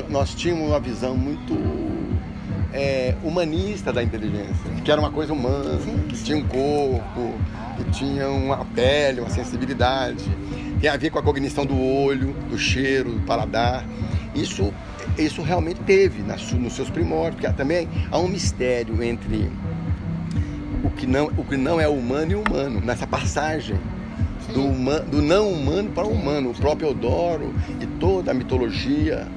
nós 0.10 0.36
tínhamos 0.36 0.68
uma 0.68 0.80
visão 0.80 1.16
muito 1.16 1.56
é, 2.74 3.16
humanista 3.24 3.92
da 3.92 4.04
inteligência, 4.04 4.70
que 4.84 4.92
era 4.92 5.00
uma 5.00 5.12
coisa 5.12 5.34
humana, 5.34 5.80
que 6.10 6.24
tinha 6.24 6.38
um 6.38 6.46
corpo, 6.46 7.34
que 7.78 7.92
tinha 7.92 8.30
uma 8.30 8.66
pele, 8.66 9.22
uma 9.22 9.30
sensibilidade, 9.30 10.26
tem 10.80 10.90
a 10.90 10.98
ver 10.98 11.10
com 11.10 11.20
a 11.20 11.24
cognição 11.24 11.66
do 11.66 11.80
olho, 11.80 12.34
do 12.50 12.58
cheiro, 12.58 13.12
do 13.12 13.22
paladar. 13.22 13.86
Isso, 14.34 14.74
isso 15.18 15.42
realmente 15.42 15.80
teve 15.82 16.22
nas, 16.22 16.52
nos 16.52 16.74
seus 16.74 16.90
primórdios, 16.90 17.42
porque 17.42 17.58
também 17.58 17.88
há 18.12 18.18
um 18.20 18.28
mistério 18.28 19.02
entre 19.02 19.52
o 20.84 20.90
que 20.90 21.08
não, 21.08 21.28
o 21.38 21.44
que 21.44 21.58
não 21.58 21.80
é 21.80 21.88
humano 21.88 22.32
e 22.32 22.36
humano, 22.36 22.82
nessa 22.82 23.08
passagem 23.08 23.80
do, 24.54 25.10
do 25.10 25.22
não 25.22 25.50
humano 25.50 25.90
para 25.92 26.06
o 26.06 26.12
humano. 26.12 26.52
O 26.52 26.54
próprio 26.54 26.90
Eudoro 26.90 27.54
e 27.80 27.86
toda 28.00 28.32
a 28.32 28.34
mitologia, 28.34 29.28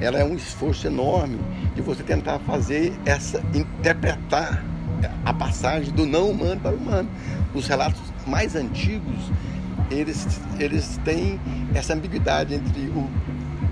ela 0.00 0.18
é 0.18 0.24
um 0.24 0.34
esforço 0.34 0.86
enorme 0.86 1.38
de 1.74 1.82
você 1.82 2.02
tentar 2.02 2.38
fazer 2.40 2.92
essa, 3.06 3.42
interpretar 3.54 4.64
a 5.24 5.32
passagem 5.32 5.92
do 5.92 6.04
não 6.04 6.30
humano 6.30 6.60
para 6.60 6.74
o 6.74 6.76
humano. 6.76 7.08
Os 7.54 7.66
relatos 7.66 8.00
mais 8.26 8.54
antigos, 8.54 9.30
eles, 9.90 10.40
eles 10.58 10.98
têm 11.04 11.40
essa 11.74 11.94
ambiguidade 11.94 12.54
entre 12.54 12.80
o, 12.88 13.08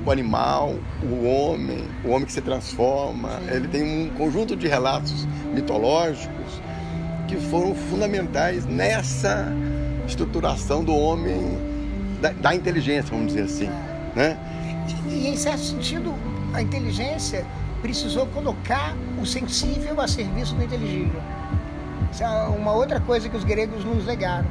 o 0.05 0.11
animal, 0.11 0.75
o 1.03 1.27
homem, 1.27 1.85
o 2.05 2.11
homem 2.11 2.25
que 2.25 2.33
se 2.33 2.41
transforma. 2.41 3.41
Ele 3.49 3.69
tem 3.69 3.83
um 3.83 4.11
conjunto 4.11 4.57
de 4.57 4.67
relatos 4.67 5.27
mitológicos 5.53 6.61
que 7.27 7.37
foram 7.37 7.75
fundamentais 7.75 8.65
nessa 8.65 9.53
estruturação 10.07 10.85
do 10.85 10.95
homem, 10.95 11.59
da, 12.21 12.31
da 12.31 12.55
inteligência, 12.55 13.11
vamos 13.11 13.29
dizer 13.29 13.43
assim. 13.43 13.71
Né? 14.15 14.39
E, 15.09 15.13
e, 15.13 15.29
em 15.29 15.37
certo 15.37 15.61
sentido, 15.61 16.15
a 16.55 16.63
inteligência 16.63 17.45
precisou 17.83 18.27
colocar 18.27 18.97
o 19.21 19.27
sensível 19.27 20.01
a 20.01 20.09
serviço 20.09 20.55
do 20.55 20.63
inteligível. 20.63 21.21
Isso 22.13 22.23
é 22.23 22.29
uma 22.49 22.73
outra 22.73 23.01
coisa 23.01 23.29
que 23.29 23.37
os 23.37 23.45
gregos 23.45 23.85
nos 23.85 24.07
legaram, 24.07 24.47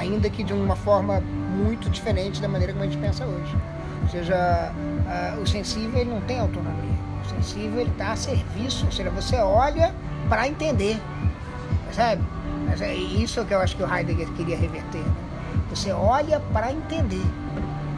ainda 0.00 0.30
que 0.30 0.42
de 0.42 0.52
uma 0.52 0.74
forma 0.74 1.20
muito 1.20 1.90
diferente 1.90 2.40
da 2.40 2.48
maneira 2.48 2.72
como 2.72 2.84
a 2.84 2.88
gente 2.88 3.00
pensa 3.00 3.24
hoje. 3.24 3.54
Ou 4.02 4.08
seja, 4.08 4.72
uh, 4.72 5.40
o 5.40 5.46
sensível 5.46 6.00
ele 6.00 6.10
não 6.10 6.20
tem 6.22 6.40
autonomia. 6.40 6.98
O 7.24 7.28
sensível 7.28 7.86
está 7.86 8.12
a 8.12 8.16
serviço, 8.16 8.86
ou 8.86 8.92
seja, 8.92 9.10
você 9.10 9.36
olha 9.36 9.94
para 10.28 10.48
entender, 10.48 10.98
percebe? 11.84 12.22
Mas 12.66 12.80
é 12.80 12.94
isso 12.94 13.44
que 13.44 13.52
eu 13.52 13.60
acho 13.60 13.76
que 13.76 13.82
o 13.82 13.94
Heidegger 13.94 14.28
queria 14.32 14.56
reverter. 14.56 15.00
Né? 15.00 15.14
Você 15.68 15.92
olha 15.92 16.40
para 16.52 16.72
entender. 16.72 17.24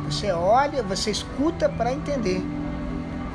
Você 0.06 0.32
olha, 0.32 0.82
você 0.82 1.11
escuta 1.11 1.68
para 1.68 1.92
entender. 1.92 2.42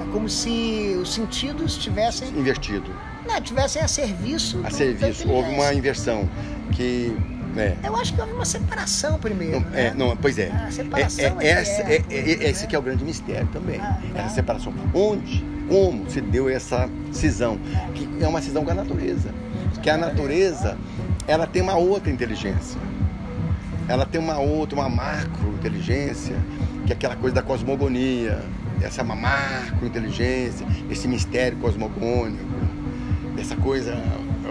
É 0.01 0.11
como 0.11 0.27
se 0.27 0.97
os 1.01 1.13
sentidos 1.13 1.77
tivessem 1.77 2.29
invertido. 2.29 2.91
Não, 3.25 3.41
tivessem 3.41 3.81
a 3.81 3.87
serviço. 3.87 4.61
A 4.63 4.69
serviço. 4.69 5.29
Houve 5.29 5.49
uma 5.51 5.73
inversão 5.73 6.29
que 6.71 7.15
é. 7.55 7.75
Eu 7.83 7.95
acho 7.95 8.13
que 8.13 8.21
houve 8.21 8.33
uma 8.33 8.45
separação 8.45 9.19
primeiro. 9.19 9.59
Não, 9.59 9.69
né? 9.69 9.87
é, 9.87 9.93
não 9.93 10.17
pois 10.17 10.37
é. 10.37 10.49
A 10.49 10.71
separação 10.71 11.39
é, 11.39 11.45
é, 11.45 11.49
essa, 11.49 11.81
é, 11.83 12.03
é, 12.09 12.19
é, 12.19 12.49
esse 12.49 12.67
que 12.67 12.75
é 12.75 12.79
o 12.79 12.81
grande 12.81 13.03
mistério 13.03 13.47
também. 13.53 13.79
Ah, 13.79 13.99
tá. 14.13 14.21
essa 14.21 14.35
separação. 14.35 14.73
Onde, 14.93 15.45
como 15.67 16.09
se 16.09 16.21
deu 16.21 16.49
essa 16.49 16.89
cisão? 17.11 17.59
Que 17.93 18.09
é 18.21 18.27
uma 18.27 18.41
cisão 18.41 18.63
com 18.63 18.71
a 18.71 18.75
natureza. 18.75 19.29
Que 19.81 19.89
a 19.89 19.97
natureza 19.97 20.77
ela 21.27 21.45
tem 21.45 21.61
uma 21.61 21.75
outra 21.75 22.11
inteligência. 22.11 22.79
Ela 23.87 24.05
tem 24.05 24.19
uma 24.19 24.37
outra, 24.39 24.77
uma 24.77 24.89
macro 24.89 25.49
inteligência, 25.53 26.35
que 26.85 26.91
é 26.91 26.95
aquela 26.95 27.15
coisa 27.15 27.35
da 27.35 27.41
cosmogonia. 27.41 28.43
Essa 28.81 29.01
é 29.01 29.03
uma 29.03 29.15
macro 29.15 29.87
inteligência, 29.87 30.65
esse 30.89 31.07
mistério 31.07 31.57
cosmogônico, 31.57 32.45
essa 33.37 33.55
coisa 33.55 33.95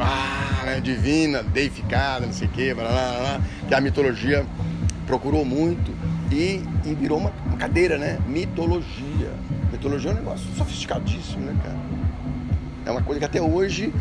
ah, 0.00 0.62
né, 0.64 0.80
divina, 0.80 1.42
deificada, 1.42 2.26
não 2.26 2.32
sei 2.32 2.48
o 2.48 2.50
quê, 2.50 2.74
blá, 2.74 2.84
blá, 2.88 3.18
blá, 3.18 3.40
que 3.68 3.74
a 3.74 3.80
mitologia 3.80 4.44
procurou 5.06 5.44
muito 5.44 5.94
e, 6.30 6.62
e 6.84 6.94
virou 6.94 7.18
uma, 7.18 7.32
uma, 7.46 7.56
cadeira, 7.56 7.96
né? 7.96 8.18
Mitologia. 8.26 9.32
Mitologia 9.72 10.10
é 10.10 10.14
um 10.14 10.16
negócio 10.16 10.46
sofisticadíssimo, 10.56 11.44
né, 11.44 11.56
cara? 11.62 11.76
É 12.84 12.90
uma 12.90 13.02
coisa 13.02 13.18
que 13.18 13.26
até 13.26 13.40
hoje 13.40 13.92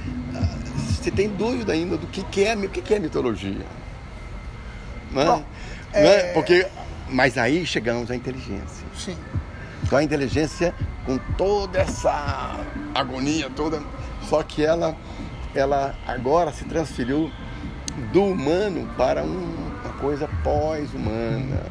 você 1.06 1.12
tem 1.12 1.30
dúvida 1.30 1.72
ainda 1.72 1.98
do 1.98 2.08
que, 2.08 2.24
que 2.24 2.44
é 2.44 2.56
o 2.56 2.68
que, 2.68 2.82
que 2.82 2.96
é 2.96 3.00
mitologia. 3.00 3.66
Não 5.12 5.22
é? 5.22 5.25
Bom, 5.25 5.44
é... 5.94 6.04
Não 6.04 6.10
é? 6.10 6.34
Porque, 6.34 6.68
mas 7.08 7.38
aí 7.38 7.64
chegamos 7.64 8.10
à 8.10 8.16
inteligência. 8.16 8.88
Sim. 8.98 9.16
Então 9.84 10.00
a 10.00 10.04
inteligência 10.04 10.74
com 11.06 11.20
toda 11.38 11.78
essa 11.78 12.60
agonia 12.96 13.52
toda, 13.56 13.84
só 14.28 14.42
que 14.42 14.66
ela, 14.66 14.98
ela 15.55 15.95
agora 16.05 16.51
se 16.51 16.65
transferiu 16.65 17.31
do 18.12 18.24
humano 18.24 18.88
para 18.97 19.24
um, 19.24 19.55
uma 19.83 19.93
coisa 19.93 20.27
pós-humana. 20.43 21.63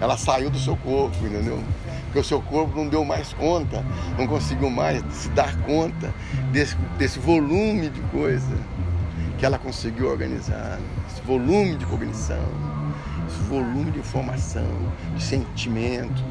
Ela 0.00 0.16
saiu 0.16 0.48
do 0.48 0.58
seu 0.58 0.76
corpo, 0.76 1.26
entendeu? 1.26 1.62
porque 2.08 2.18
o 2.20 2.24
seu 2.24 2.40
corpo 2.40 2.74
não 2.74 2.88
deu 2.88 3.04
mais 3.04 3.34
conta, 3.34 3.84
não 4.18 4.26
conseguiu 4.26 4.70
mais 4.70 5.02
se 5.12 5.28
dar 5.30 5.54
conta 5.62 6.12
desse, 6.50 6.74
desse 6.96 7.18
volume 7.18 7.90
de 7.90 8.00
coisa 8.02 8.56
que 9.38 9.44
ela 9.44 9.58
conseguiu 9.58 10.08
organizar, 10.08 10.78
esse 11.08 11.20
volume 11.22 11.76
de 11.76 11.84
cognição, 11.86 12.42
esse 13.28 13.38
volume 13.42 13.90
de 13.90 13.98
informação, 13.98 14.66
de 15.14 15.22
sentimentos, 15.22 16.24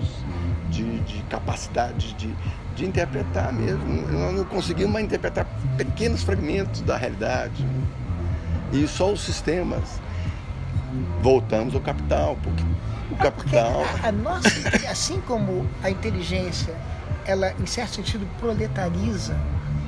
de, 0.69 1.00
de 1.01 1.21
capacidade 1.24 2.13
de, 2.13 2.33
de 2.75 2.86
interpretar 2.86 3.51
mesmo. 3.53 3.83
Nós 4.12 4.33
não 4.33 4.45
conseguimos 4.45 4.93
mais 4.93 5.05
interpretar 5.05 5.45
pequenos 5.77 6.24
fragmentos 6.24 6.81
da 6.81 6.97
realidade. 6.97 7.65
E 8.71 8.88
só 8.88 9.12
os 9.12 9.21
sistemas 9.21 10.00
voltamos 11.21 11.74
ao 11.74 11.81
capital, 11.81 12.38
porque 12.43 12.63
o 13.12 13.15
capital. 13.15 13.83
A, 14.03 14.09
a 14.09 14.12
nossa, 14.12 14.50
assim 14.89 15.21
como 15.21 15.67
a 15.83 15.89
inteligência, 15.89 16.75
ela 17.25 17.53
em 17.59 17.65
certo 17.65 17.95
sentido 17.95 18.27
proletariza, 18.39 19.38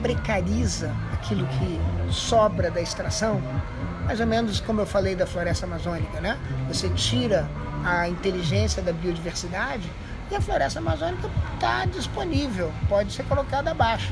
precariza 0.01 0.93
aquilo 1.13 1.45
que 1.48 1.79
sobra 2.12 2.71
da 2.71 2.81
extração, 2.81 3.41
mais 4.05 4.19
ou 4.19 4.27
menos 4.27 4.59
como 4.62 4.81
eu 4.81 4.86
falei 4.86 5.15
da 5.15 5.25
floresta 5.25 5.65
amazônica, 5.65 6.21
né? 6.21 6.38
Você 6.67 6.89
tira 6.89 7.50
a 7.83 8.07
inteligência 8.07 8.81
da 8.81 8.91
biodiversidade 8.91 9.89
e 10.31 10.36
a 10.36 10.41
floresta 10.41 10.79
amazônica 10.79 11.29
está 11.55 11.86
disponível, 11.86 12.71
pode 12.88 13.12
ser 13.12 13.24
colocada 13.24 13.71
abaixo. 13.71 14.12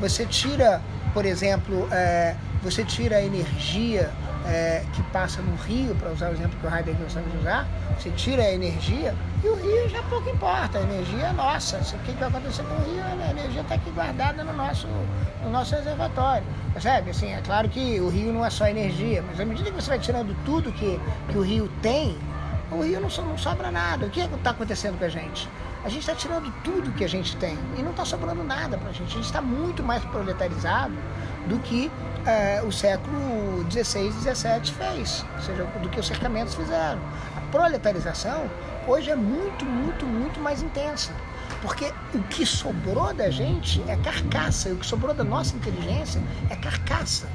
Você 0.00 0.24
tira, 0.24 0.80
por 1.12 1.24
exemplo, 1.24 1.86
é, 1.92 2.34
você 2.62 2.84
tira 2.84 3.16
a 3.16 3.22
energia 3.22 4.10
é, 4.46 4.84
que 4.92 5.02
passa 5.04 5.42
no 5.42 5.54
rio, 5.56 5.94
para 5.96 6.10
usar 6.10 6.30
o 6.30 6.32
exemplo 6.32 6.58
que 6.58 6.66
o 6.66 6.74
Heidegger 6.74 7.02
gosta 7.02 7.20
de 7.20 7.36
usar, 7.38 7.68
você 7.98 8.10
tira 8.10 8.42
a 8.42 8.52
energia 8.52 9.14
e 9.44 9.48
o 9.48 9.54
rio 9.54 9.88
já 9.88 10.02
pouco 10.04 10.28
importa, 10.30 10.78
a 10.78 10.82
energia 10.82 11.26
é 11.26 11.32
nossa. 11.32 11.78
O 11.78 11.98
que, 12.00 12.12
vai 12.12 12.28
acontecer 12.28 12.62
com 12.62 12.74
o 12.74 12.84
rio? 12.84 13.02
A 13.02 13.30
energia 13.30 13.60
está 13.60 13.74
aqui 13.74 13.90
guardada 13.90 14.42
no 14.42 14.52
nosso, 14.52 14.86
no 15.42 15.50
nosso 15.50 15.74
reservatório. 15.74 16.44
Percebe? 16.72 17.10
Assim, 17.10 17.32
é 17.32 17.40
claro 17.44 17.68
que 17.68 18.00
o 18.00 18.08
rio 18.08 18.32
não 18.32 18.44
é 18.44 18.50
só 18.50 18.66
energia, 18.66 19.22
mas 19.22 19.40
à 19.40 19.44
medida 19.44 19.70
que 19.70 19.80
você 19.80 19.90
vai 19.90 19.98
tirando 19.98 20.34
tudo 20.44 20.72
que, 20.72 20.98
que 21.28 21.38
o 21.38 21.42
rio 21.42 21.70
tem, 21.82 22.16
o 22.70 22.82
rio 22.82 23.00
não, 23.00 23.08
não 23.24 23.38
sobra 23.38 23.70
nada. 23.70 24.06
O 24.06 24.10
que 24.10 24.20
é 24.20 24.24
está 24.24 24.50
acontecendo 24.50 24.98
com 24.98 25.04
a 25.04 25.08
gente? 25.08 25.48
A 25.84 25.88
gente 25.88 26.00
está 26.00 26.14
tirando 26.14 26.52
tudo 26.62 26.92
que 26.92 27.04
a 27.04 27.08
gente 27.08 27.36
tem 27.36 27.58
e 27.76 27.82
não 27.82 27.90
está 27.90 28.04
sobrando 28.04 28.44
nada 28.44 28.76
para 28.76 28.90
a 28.90 28.92
gente. 28.92 29.10
A 29.10 29.14
gente 29.16 29.24
está 29.24 29.40
muito 29.40 29.82
mais 29.82 30.04
proletarizado 30.04 30.94
do 31.46 31.58
que 31.60 31.90
é, 32.26 32.62
o 32.62 32.70
século 32.70 33.64
XVI 33.70 34.12
XVII 34.12 34.74
fez, 34.76 35.24
ou 35.36 35.42
seja, 35.42 35.64
do 35.64 35.88
que 35.88 35.98
os 35.98 36.06
cercamentos 36.06 36.54
fizeram. 36.54 37.00
A 37.36 37.40
proletarização 37.50 38.48
hoje 38.86 39.10
é 39.10 39.16
muito, 39.16 39.64
muito, 39.64 40.04
muito 40.04 40.38
mais 40.40 40.62
intensa. 40.62 41.12
Porque 41.62 41.92
o 42.14 42.22
que 42.24 42.46
sobrou 42.46 43.12
da 43.12 43.30
gente 43.30 43.82
é 43.86 43.96
carcaça, 43.96 44.68
e 44.68 44.72
o 44.72 44.76
que 44.76 44.86
sobrou 44.86 45.14
da 45.14 45.24
nossa 45.24 45.56
inteligência 45.56 46.22
é 46.48 46.56
carcaça. 46.56 47.28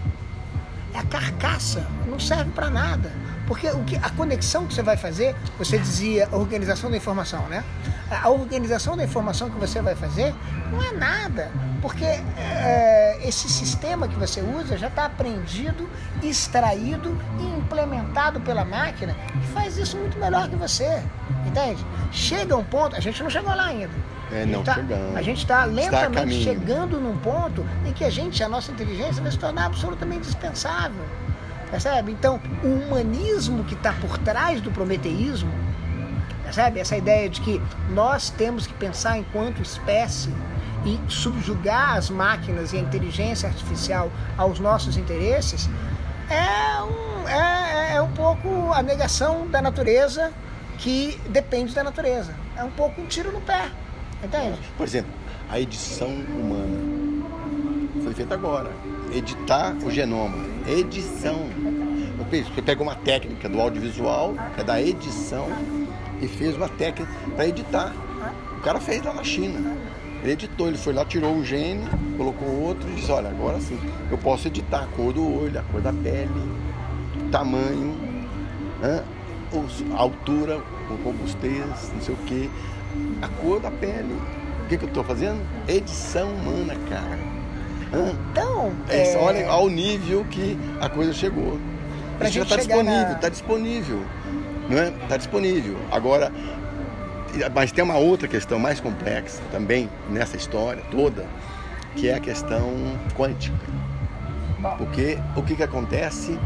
É 0.94 1.04
carcaça, 1.04 1.86
não 2.08 2.20
serve 2.20 2.52
para 2.52 2.70
nada. 2.70 3.12
Porque 3.48 3.68
o 3.70 3.84
que, 3.84 3.96
a 3.98 4.10
conexão 4.10 4.66
que 4.66 4.74
você 4.74 4.82
vai 4.82 4.98
fazer, 4.98 5.36
você 5.58 5.78
dizia 5.78 6.28
organização 6.32 6.90
da 6.90 6.98
informação, 6.98 7.48
né? 7.48 7.64
A 8.10 8.30
organização 8.30 8.98
da 8.98 9.04
informação 9.04 9.50
que 9.50 9.58
você 9.58 9.82
vai 9.82 9.96
fazer 9.96 10.34
não 10.72 10.84
é 10.84 10.92
nada, 10.92 11.52
porque 11.82 12.06
é, 12.06 13.20
esse 13.24 13.48
sistema 13.50 14.08
que 14.08 14.16
você 14.16 14.42
usa 14.42 14.78
já 14.78 14.88
está 14.88 15.06
aprendido, 15.06 15.88
extraído 16.22 17.18
e 17.40 17.44
implementado 17.58 18.42
pela 18.42 18.66
máquina 18.66 19.16
que 19.32 19.48
faz 19.48 19.78
isso 19.78 19.98
muito 19.98 20.18
melhor 20.18 20.50
que 20.50 20.56
você, 20.56 21.04
entende? 21.46 21.86
Chega 22.12 22.56
um 22.56 22.64
ponto, 22.64 22.96
a 22.96 23.00
gente 23.00 23.22
não 23.22 23.30
chegou 23.30 23.54
lá 23.54 23.66
ainda. 23.66 23.94
É, 24.32 24.46
não 24.46 24.64
tá. 24.64 24.78
A 25.16 25.22
gente 25.22 25.38
está 25.38 25.66
lentamente 25.66 26.44
chegando 26.44 27.00
num 27.00 27.16
ponto 27.18 27.66
em 27.86 27.94
que 27.94 28.04
a 28.04 28.10
gente, 28.10 28.44
a 28.44 28.50
nossa 28.50 28.72
inteligência, 28.72 29.22
vai 29.22 29.32
se 29.32 29.38
tornar 29.38 29.66
absolutamente 29.66 30.24
dispensável. 30.24 31.04
Percebe? 31.70 32.12
Então, 32.12 32.40
o 32.64 32.68
humanismo 32.68 33.64
que 33.64 33.74
está 33.74 33.94
por 33.94 34.18
trás 34.20 34.62
do 34.62 34.72
prometeísmo, 34.72 35.52
percebe? 36.44 36.80
Essa 36.80 36.96
ideia 36.96 37.30
de 37.30 37.42
que 37.42 37.62
nós 37.90 38.30
temos 38.30 38.68
que 38.68 38.74
pensar 38.74 39.18
enquanto 39.18 39.62
espécie 39.62 40.34
e 40.86 41.00
subjugar 41.12 41.98
as 41.98 42.10
máquinas 42.10 42.72
e 42.72 42.78
a 42.78 42.80
inteligência 42.80 43.50
artificial 43.50 44.12
aos 44.38 44.60
nossos 44.60 44.98
interesses 44.98 45.68
é 46.30 46.82
um, 46.82 47.28
é, 47.28 47.96
é 47.96 48.02
um 48.02 48.12
pouco 48.12 48.72
a 48.72 48.82
negação 48.84 49.48
da 49.48 49.62
natureza 49.62 50.32
que 50.78 51.20
depende 51.30 51.74
da 51.74 51.84
natureza. 51.84 52.34
É 52.56 52.64
um 52.64 52.72
pouco 52.72 53.02
um 53.02 53.06
tiro 53.06 53.32
no 53.32 53.42
pé, 53.42 53.70
entende? 54.24 54.60
Por 54.78 54.86
exemplo, 54.86 55.12
a 55.50 55.60
edição 55.60 56.08
humana 56.08 56.96
foi 58.04 58.14
feita 58.14 58.36
agora. 58.36 58.72
Editar 59.12 59.76
o 59.84 59.90
genoma. 59.90 60.55
Edição. 60.68 61.48
Você 62.32 62.62
pega 62.62 62.82
uma 62.82 62.96
técnica 62.96 63.48
do 63.48 63.62
audiovisual, 63.62 64.34
é 64.58 64.64
da 64.64 64.82
edição, 64.82 65.48
e 66.20 66.28
fez 66.28 66.56
uma 66.56 66.68
técnica 66.68 67.12
para 67.36 67.48
editar. 67.48 67.94
O 68.58 68.62
cara 68.62 68.80
fez 68.80 69.04
lá 69.04 69.14
na 69.14 69.24
China. 69.24 69.78
Ele 70.24 70.32
editou, 70.32 70.68
ele 70.68 70.78
foi 70.78 70.92
lá, 70.92 71.06
tirou 71.06 71.36
o 71.36 71.46
gene, 71.46 71.88
colocou 72.18 72.50
outro 72.50 72.90
e 72.90 72.96
disse, 72.96 73.12
olha, 73.12 73.30
agora 73.30 73.60
sim, 73.62 73.80
eu 74.10 74.18
posso 74.18 74.48
editar 74.48 74.86
a 74.86 74.88
cor 74.88 75.14
do 75.14 75.24
olho, 75.24 75.60
a 75.60 75.62
cor 75.64 75.82
da 75.82 75.94
pele, 75.94 76.32
o 77.16 77.30
tamanho, 77.30 77.96
né? 78.82 79.04
a 79.94 80.02
altura, 80.02 80.64
o 80.90 80.96
robustez, 81.04 81.92
não 81.94 82.02
sei 82.02 82.16
o 82.16 82.18
que, 82.26 82.50
a 83.22 83.28
cor 83.28 83.60
da 83.60 83.70
pele. 83.70 84.20
O 84.64 84.68
que, 84.68 84.78
que 84.80 84.86
eu 84.86 84.90
estou 84.90 85.04
fazendo? 85.04 85.40
Edição 85.68 86.28
humana, 86.28 86.76
cara. 86.90 87.45
Então, 88.32 88.72
é... 88.90 89.16
olha 89.18 89.50
ao 89.50 89.70
nível 89.70 90.26
que 90.26 90.58
a 90.82 90.90
coisa 90.90 91.14
chegou. 91.14 91.60
Pra 92.18 92.28
Isso 92.28 92.38
já 92.38 92.44
está 92.44 92.56
disponível, 92.56 93.02
está 93.02 93.22
na... 93.22 93.30
disponível. 93.30 94.02
Não 94.70 94.78
é? 94.80 94.90
Está 94.90 95.18
disponível. 95.18 95.78
Agora, 95.92 96.32
mas 97.54 97.72
tem 97.72 97.84
uma 97.84 97.98
outra 97.98 98.28
questão 98.28 98.58
mais 98.58 98.80
complexa 98.80 99.42
também 99.52 99.90
nessa 100.10 100.38
história 100.38 100.82
toda, 100.90 101.26
que 101.96 102.10
é 102.10 102.16
a 102.16 102.20
questão 102.20 102.72
quântica. 103.16 103.56
Porque 104.78 105.18
o 105.36 105.44
que, 105.44 105.56
que 105.56 105.64
acontece? 105.64 106.40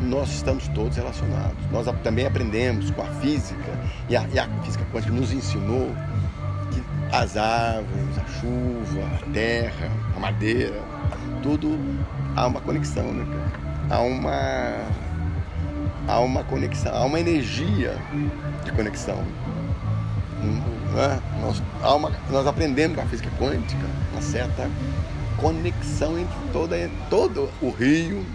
Nós 0.00 0.30
estamos 0.30 0.68
todos 0.68 0.96
relacionados. 0.96 1.56
Nós 1.70 1.86
também 2.02 2.26
aprendemos 2.26 2.90
com 2.90 3.02
a 3.02 3.06
física, 3.06 3.72
e 4.08 4.16
a, 4.16 4.24
e 4.32 4.38
a 4.38 4.46
física 4.62 4.84
quântica 4.92 5.12
nos 5.12 5.32
ensinou 5.32 5.90
as 7.12 7.36
árvores, 7.36 8.18
a 8.18 8.24
chuva, 8.40 9.06
a 9.22 9.32
terra, 9.32 9.90
a 10.14 10.20
madeira, 10.20 10.80
tudo 11.42 11.78
há 12.34 12.46
uma 12.46 12.60
conexão, 12.60 13.12
né, 13.12 13.24
Há 13.88 14.00
uma, 14.00 14.84
há 16.08 16.18
uma 16.18 16.42
conexão, 16.42 16.92
há 16.92 17.04
uma 17.04 17.20
energia 17.20 17.96
de 18.64 18.72
conexão. 18.72 19.22
Né? 20.42 21.20
Nós, 21.40 21.62
uma, 21.94 22.12
nós 22.30 22.46
aprendemos 22.48 22.96
com 22.96 23.02
a 23.02 23.06
física 23.06 23.30
quântica 23.38 23.86
uma 24.12 24.20
certa 24.20 24.68
conexão 25.36 26.18
entre 26.18 26.36
toda, 26.52 26.90
todo 27.08 27.48
o 27.62 27.70
rio, 27.70 28.26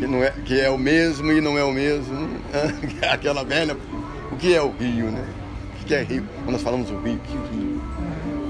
que, 0.00 0.06
não 0.06 0.24
é, 0.24 0.30
que 0.44 0.60
é 0.60 0.70
o 0.70 0.78
mesmo 0.78 1.30
e 1.30 1.40
não 1.40 1.56
é 1.56 1.62
o 1.62 1.72
mesmo. 1.72 2.14
Né? 2.14 2.98
Aquela 3.10 3.44
velha. 3.44 3.76
O 4.32 4.36
que 4.36 4.54
é 4.54 4.60
o 4.60 4.70
rio, 4.70 5.10
né? 5.10 5.24
Que 5.88 5.94
é 5.94 6.02
rio? 6.02 6.22
Quando 6.44 6.52
nós 6.52 6.62
falamos 6.62 6.90
o 6.90 6.98
rio, 6.98 7.18
que 7.20 7.32
rio? 7.32 7.80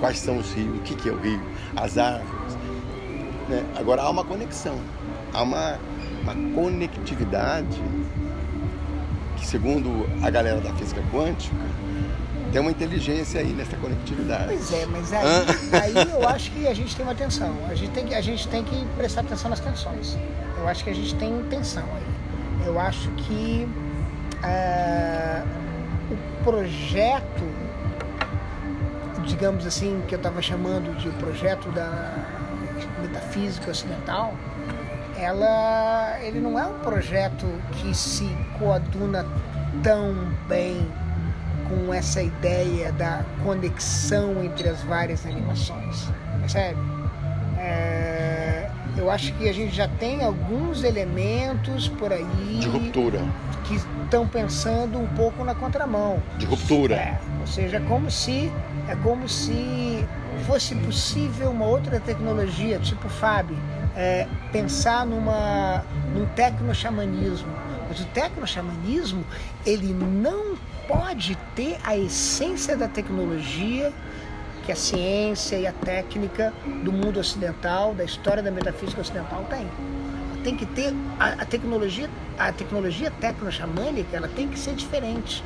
Quais 0.00 0.18
são 0.18 0.38
os 0.38 0.52
rios? 0.52 0.76
O 0.76 0.80
que 0.80 1.08
é 1.08 1.12
o 1.12 1.16
rio? 1.20 1.40
As 1.76 1.96
árvores. 1.96 2.58
Né? 3.48 3.64
Agora 3.76 4.02
há 4.02 4.10
uma 4.10 4.24
conexão, 4.24 4.76
há 5.32 5.42
uma, 5.42 5.78
uma 6.24 6.34
conectividade 6.52 7.80
que 9.36 9.46
segundo 9.46 10.08
a 10.20 10.28
galera 10.30 10.60
da 10.60 10.72
física 10.74 11.00
quântica, 11.12 11.54
tem 12.50 12.60
uma 12.60 12.72
inteligência 12.72 13.40
aí 13.40 13.52
nessa 13.52 13.76
conectividade. 13.76 14.46
Pois 14.46 14.72
é, 14.72 14.86
mas 14.86 15.12
aí, 15.12 15.26
aí 15.80 16.10
eu 16.10 16.28
acho 16.28 16.50
que 16.50 16.66
a 16.66 16.74
gente 16.74 16.96
tem 16.96 17.06
uma 17.06 17.14
tensão. 17.14 17.54
A 17.70 17.74
gente 17.76 17.92
tem, 17.92 18.04
que, 18.04 18.14
a 18.16 18.20
gente 18.20 18.48
tem 18.48 18.64
que 18.64 18.84
prestar 18.96 19.20
atenção 19.20 19.48
nas 19.48 19.60
tensões. 19.60 20.18
Eu 20.56 20.66
acho 20.66 20.82
que 20.82 20.90
a 20.90 20.94
gente 20.94 21.14
tem 21.14 21.40
tensão 21.44 21.84
aí. 21.84 22.66
Eu 22.66 22.80
acho 22.80 23.08
que 23.12 23.68
é, 24.42 25.42
o 26.10 26.44
projeto, 26.44 27.44
digamos 29.26 29.66
assim, 29.66 30.02
que 30.08 30.14
eu 30.14 30.18
estava 30.18 30.40
chamando 30.40 30.96
de 30.98 31.10
projeto 31.10 31.70
da 31.72 32.14
metafísica 33.00 33.70
ocidental, 33.70 34.34
ela, 35.16 36.16
ele 36.20 36.40
não 36.40 36.58
é 36.58 36.66
um 36.66 36.78
projeto 36.78 37.46
que 37.72 37.94
se 37.94 38.28
coaduna 38.58 39.26
tão 39.82 40.14
bem 40.48 40.86
com 41.68 41.92
essa 41.92 42.22
ideia 42.22 42.92
da 42.92 43.24
conexão 43.42 44.42
entre 44.42 44.68
as 44.68 44.82
várias 44.82 45.26
animações, 45.26 46.08
percebe? 46.40 46.78
É, 47.58 48.07
eu 48.98 49.10
acho 49.10 49.32
que 49.34 49.48
a 49.48 49.54
gente 49.54 49.74
já 49.74 49.86
tem 49.86 50.24
alguns 50.24 50.82
elementos 50.82 51.88
por 51.88 52.12
aí 52.12 52.58
de 52.58 52.68
ruptura 52.68 53.20
que 53.64 53.76
estão 53.76 54.26
pensando 54.26 54.98
um 54.98 55.06
pouco 55.08 55.44
na 55.44 55.54
contramão. 55.54 56.20
De 56.36 56.44
ruptura. 56.44 56.96
É, 56.96 57.20
ou 57.40 57.46
seja, 57.46 57.80
como 57.80 58.10
se 58.10 58.52
é 58.88 58.96
como 58.96 59.28
se 59.28 60.04
fosse 60.46 60.74
possível 60.74 61.50
uma 61.50 61.66
outra 61.66 62.00
tecnologia, 62.00 62.78
tipo 62.78 63.08
FAB, 63.08 63.50
é, 63.94 64.26
pensar 64.50 65.06
numa, 65.06 65.84
num 66.14 66.26
tecno-xamanismo. 66.34 67.52
Mas 67.88 68.00
o 68.00 68.04
tecno-xamanismo, 68.06 69.24
ele 69.64 69.92
não 69.94 70.56
pode 70.88 71.36
ter 71.54 71.78
a 71.84 71.96
essência 71.96 72.76
da 72.76 72.88
tecnologia 72.88 73.92
que 74.68 74.72
a 74.72 74.76
ciência 74.76 75.56
e 75.56 75.66
a 75.66 75.72
técnica 75.72 76.52
do 76.84 76.92
mundo 76.92 77.18
ocidental, 77.18 77.94
da 77.94 78.04
história 78.04 78.42
da 78.42 78.50
metafísica 78.50 79.00
ocidental 79.00 79.42
tem. 79.48 79.66
Tem 80.44 80.54
que 80.54 80.66
ter 80.66 80.94
a, 81.18 81.28
a 81.40 81.44
tecnologia, 81.46 82.10
a 82.38 82.52
tecnologia 82.52 83.10
tecno-xamânica, 83.18 84.14
ela 84.14 84.28
tem 84.28 84.46
que 84.46 84.58
ser 84.58 84.74
diferente. 84.74 85.42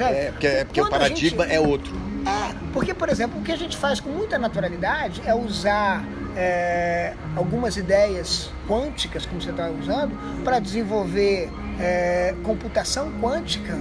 É, 0.00 0.30
porque, 0.30 0.46
é 0.46 0.64
porque 0.64 0.80
o 0.80 0.88
paradigma 0.88 1.44
gente, 1.44 1.54
é 1.54 1.60
outro. 1.60 1.94
É, 2.24 2.54
porque, 2.72 2.94
por 2.94 3.10
exemplo, 3.10 3.38
o 3.38 3.44
que 3.44 3.52
a 3.52 3.56
gente 3.56 3.76
faz 3.76 4.00
com 4.00 4.08
muita 4.08 4.38
naturalidade 4.38 5.20
é 5.26 5.34
usar 5.34 6.02
é, 6.34 7.12
algumas 7.36 7.76
ideias 7.76 8.50
quânticas, 8.66 9.26
como 9.26 9.38
você 9.38 9.50
está 9.50 9.68
usando, 9.68 10.18
para 10.42 10.58
desenvolver 10.60 11.50
é, 11.78 12.34
computação 12.42 13.12
quântica 13.20 13.78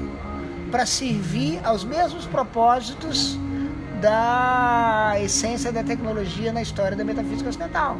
para 0.69 0.85
servir 0.85 1.61
aos 1.63 1.85
mesmos 1.85 2.25
propósitos 2.25 3.39
da 4.01 5.13
essência 5.19 5.71
da 5.71 5.83
tecnologia 5.83 6.51
na 6.51 6.61
história 6.61 6.95
da 6.95 7.03
metafísica 7.03 7.49
ocidental. 7.49 7.97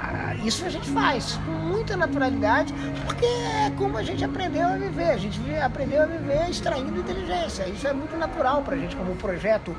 Ah, 0.00 0.34
isso 0.44 0.64
a 0.64 0.68
gente 0.68 0.88
faz 0.90 1.38
com 1.44 1.52
muita 1.52 1.96
naturalidade, 1.96 2.72
porque 3.06 3.24
é 3.24 3.70
como 3.76 3.96
a 3.96 4.02
gente 4.02 4.24
aprendeu 4.24 4.66
a 4.66 4.76
viver. 4.76 5.10
A 5.10 5.16
gente 5.16 5.40
aprendeu 5.56 6.02
a 6.02 6.06
viver 6.06 6.50
extraindo 6.50 6.98
inteligência. 6.98 7.68
Isso 7.68 7.86
é 7.86 7.92
muito 7.92 8.16
natural 8.16 8.62
para 8.62 8.76
a 8.76 8.78
gente, 8.78 8.94
como 8.94 9.14
projeto 9.16 9.74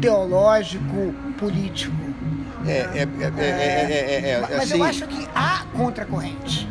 teológico, 0.00 1.14
político. 1.38 1.96
É, 2.66 2.70
é, 2.70 3.08
é, 3.38 4.30
é 4.30 4.40
mas 4.40 4.52
assim... 4.62 4.78
eu 4.78 4.84
acho 4.84 5.06
que 5.06 5.28
há 5.34 5.64
contracorrente. 5.76 6.68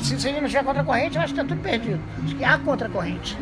Se, 0.00 0.20
se 0.20 0.32
não 0.32 0.48
tiver 0.48 0.64
contracorrente, 0.64 1.16
eu 1.16 1.22
acho 1.22 1.32
que 1.32 1.40
está 1.40 1.54
tudo 1.54 1.62
perdido. 1.62 2.00
Acho 2.24 2.34
que 2.34 2.44
há 2.44 2.58
contracorrente. 2.58 3.38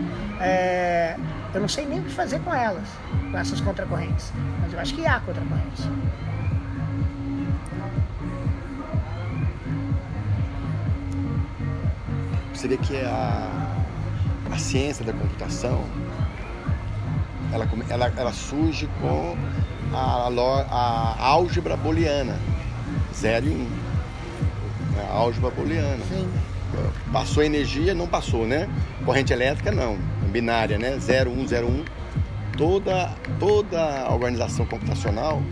Eu 1.52 1.60
não 1.60 1.68
sei 1.68 1.86
nem 1.86 2.00
o 2.00 2.02
que 2.04 2.12
fazer 2.12 2.40
com 2.40 2.54
elas, 2.54 2.88
com 3.30 3.38
essas 3.38 3.60
contracorrentes. 3.60 4.32
Mas 4.60 4.72
eu 4.72 4.78
acho 4.78 4.94
que 4.94 5.06
há 5.06 5.20
contracorrentes. 5.20 5.84
Você 12.54 12.68
vê 12.68 12.76
que 12.76 12.96
a, 12.98 13.84
a 14.50 14.58
ciência 14.58 15.04
da 15.04 15.12
computação 15.12 15.84
ela, 17.52 17.68
ela, 17.88 18.12
ela 18.16 18.32
surge 18.32 18.88
com 19.00 19.36
a, 19.92 20.28
a 20.70 21.26
álgebra 21.26 21.76
booleana, 21.76 22.38
0 23.14 23.46
e 23.46 23.50
1. 23.50 23.52
Um. 23.54 23.68
A 25.00 25.16
álgebra 25.16 25.50
booleana. 25.50 26.04
Sim. 26.08 26.30
Passou 27.12 27.42
energia, 27.42 27.94
não 27.94 28.06
passou, 28.06 28.46
né? 28.46 28.68
Corrente 29.04 29.32
elétrica, 29.32 29.72
não. 29.72 29.98
Binária, 30.30 30.78
né? 30.78 30.98
0, 30.98 31.30
1, 31.30 31.48
0, 31.48 31.66
1. 31.66 31.84
Toda, 32.56 33.14
toda 33.38 34.02
a 34.02 34.12
organização 34.12 34.66
computacional 34.66 35.42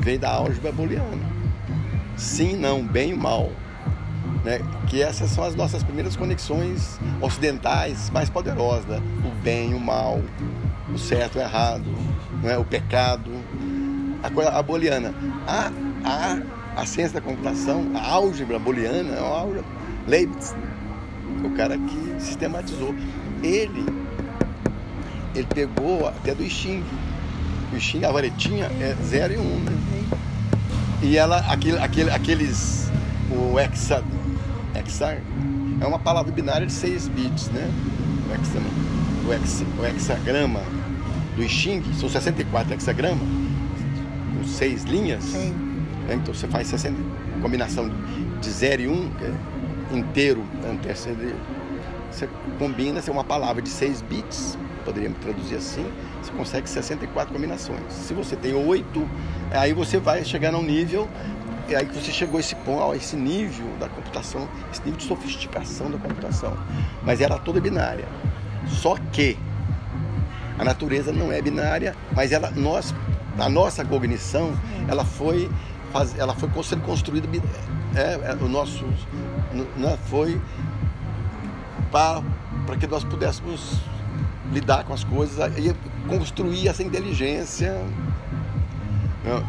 veio 0.00 0.18
da 0.18 0.30
álgebra 0.30 0.72
booleana. 0.72 1.36
Sim, 2.16 2.56
não, 2.56 2.82
bem 2.82 3.10
e 3.10 3.14
mal. 3.14 3.50
Né? 4.44 4.60
Que 4.86 5.02
essas 5.02 5.30
são 5.30 5.44
as 5.44 5.54
nossas 5.54 5.82
primeiras 5.82 6.16
conexões 6.16 6.98
ocidentais 7.20 8.10
mais 8.10 8.30
poderosas, 8.30 8.86
né? 8.86 9.02
o 9.24 9.30
bem 9.42 9.72
e 9.72 9.74
o 9.74 9.80
mal, 9.80 10.20
o 10.92 10.98
certo 10.98 11.36
e 11.36 11.38
o 11.38 11.42
errado, 11.42 11.84
né? 12.42 12.56
o 12.56 12.64
pecado, 12.64 13.30
a 14.22 14.30
coisa 14.30 14.50
a 14.50 14.62
booleana. 14.62 15.14
A, 15.46 15.70
a, 16.04 16.80
a 16.80 16.86
ciência 16.86 17.20
da 17.20 17.20
computação, 17.20 17.90
a 17.94 18.12
álgebra 18.12 18.58
booleana, 18.58 19.14
é 19.14 19.18
a 19.18 19.22
álgebra 19.22 19.64
Leibniz, 20.06 20.54
o 21.44 21.50
cara 21.50 21.76
que 21.76 22.14
sistematizou. 22.20 22.94
Ele, 23.42 23.84
ele 25.38 25.46
pegou 25.54 26.08
até 26.08 26.34
do 26.34 26.48
Xing, 26.48 26.82
O 27.72 27.80
Xing, 27.80 28.04
a 28.04 28.12
varetinha 28.12 28.66
é 28.80 28.96
0 29.02 29.34
e 29.34 29.36
1. 29.36 29.40
Um, 29.40 29.60
né? 29.60 29.72
E 31.02 31.16
ela, 31.16 31.38
aquele, 31.48 31.78
aquele, 31.78 32.10
aqueles. 32.10 32.90
O 33.30 33.58
hexa, 33.58 34.02
hexa 34.74 35.18
é 35.80 35.86
uma 35.86 35.98
palavra 35.98 36.32
binária 36.32 36.66
de 36.66 36.72
6 36.72 37.08
bits, 37.08 37.48
né? 37.48 37.70
O, 38.28 38.34
hexa, 38.34 38.58
o, 39.26 39.32
hexa, 39.32 39.64
o 39.78 39.84
hexagrama 39.84 40.60
do 41.36 41.46
Xing 41.46 41.82
são 41.94 42.08
64 42.08 42.72
hexagramas, 42.72 43.28
com 44.38 44.44
6 44.44 44.84
linhas. 44.84 45.24
Sim. 45.24 45.54
Então 46.08 46.32
você 46.32 46.46
faz 46.46 46.68
60, 46.68 46.96
combinação 47.42 47.90
de 48.40 48.50
0 48.50 48.82
e 48.82 48.88
1, 48.88 48.92
um, 48.92 49.10
é 49.20 49.96
inteiro 49.96 50.42
antecede. 50.68 51.34
Você 52.10 52.28
combina, 52.58 53.02
é 53.06 53.10
uma 53.10 53.24
palavra 53.24 53.60
de 53.60 53.68
6 53.68 54.00
bits, 54.02 54.56
poderíamos 54.86 55.18
traduzir 55.18 55.56
assim, 55.56 55.84
você 56.22 56.32
consegue 56.32 56.70
64 56.70 57.34
combinações. 57.34 57.92
Se 57.92 58.14
você 58.14 58.36
tem 58.36 58.54
8, 58.54 59.08
aí 59.50 59.72
você 59.72 59.98
vai 59.98 60.24
chegar 60.24 60.52
num 60.52 60.62
nível 60.62 61.08
e 61.68 61.74
aí 61.74 61.84
que 61.84 61.94
você 61.96 62.12
chegou 62.12 62.36
a 62.36 62.40
esse 62.40 62.54
ponto, 62.54 62.92
a 62.92 62.96
esse 62.96 63.16
nível 63.16 63.66
da 63.80 63.88
computação, 63.88 64.48
esse 64.72 64.80
nível 64.84 64.98
de 64.98 65.04
sofisticação 65.04 65.90
da 65.90 65.98
computação. 65.98 66.56
Mas 67.02 67.20
era 67.20 67.36
toda 67.38 67.60
binária. 67.60 68.06
Só 68.68 68.96
que 69.12 69.36
a 70.56 70.64
natureza 70.64 71.12
não 71.12 71.32
é 71.32 71.42
binária, 71.42 71.94
mas 72.14 72.30
ela, 72.30 72.52
nós, 72.52 72.94
a 73.36 73.48
nossa 73.48 73.84
cognição, 73.84 74.56
ela 74.88 75.04
foi, 75.04 75.50
ela 76.16 76.34
foi 76.34 76.48
sendo 76.62 76.82
construída, 76.82 77.28
é, 77.96 78.30
é, 78.30 78.34
o 78.40 78.48
nosso, 78.48 78.84
não 79.76 79.98
foi 79.98 80.40
para 81.90 82.76
que 82.78 82.86
nós 82.86 83.02
pudéssemos 83.04 83.80
lidar 84.52 84.84
com 84.84 84.92
as 84.92 85.04
coisas 85.04 85.38
e 85.58 85.74
construir 86.08 86.68
essa 86.68 86.82
inteligência 86.82 87.74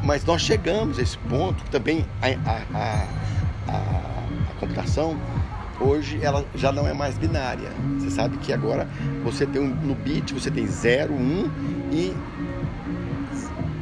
mas 0.04 0.26
nós 0.26 0.42
chegamos 0.42 0.98
a 0.98 1.02
esse 1.02 1.18
ponto, 1.20 1.64
também 1.70 2.06
a, 2.22 2.28
a, 2.50 2.62
a, 2.74 3.08
a, 3.72 4.60
computação 4.60 5.16
hoje 5.80 6.20
ela 6.24 6.44
já 6.56 6.72
não 6.72 6.88
é 6.88 6.94
mais 6.94 7.18
binária. 7.18 7.70
Você 8.00 8.10
sabe 8.10 8.38
que 8.38 8.52
agora 8.52 8.88
você 9.24 9.46
tem 9.46 9.62
um, 9.62 9.68
no 9.68 9.94
bit, 9.94 10.34
você 10.34 10.50
tem 10.50 10.66
0, 10.66 11.14
1 11.14 11.18
um, 11.18 11.52
e 11.92 12.16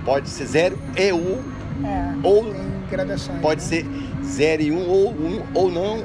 pode 0.04 0.28
ser 0.30 0.46
0 0.46 0.80
e 0.98 1.14
1 1.14 1.16
um, 1.16 1.44
é, 1.86 2.16
ou 2.24 2.54
pode 3.42 3.62
né? 3.62 3.68
ser 3.68 3.86
0 4.22 4.62
e 4.62 4.72
1 4.72 4.78
um, 4.78 4.90
ou 4.90 5.12
1 5.14 5.16
um, 5.16 5.44
ou 5.54 5.72
não. 5.72 6.04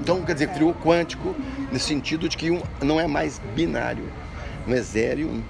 Então, 0.00 0.22
quer 0.22 0.34
dizer, 0.34 0.48
criou 0.48 0.70
é. 0.70 0.84
quântico 0.84 1.34
nesse 1.70 1.86
sentido 1.86 2.28
de 2.28 2.36
que 2.36 2.50
um 2.50 2.60
não 2.82 2.98
é 2.98 3.06
mais 3.06 3.40
binário. 3.54 4.04
Não 4.66 4.76
é 4.76 4.80
0 4.80 5.26
1. 5.26 5.30
Um, 5.30 5.42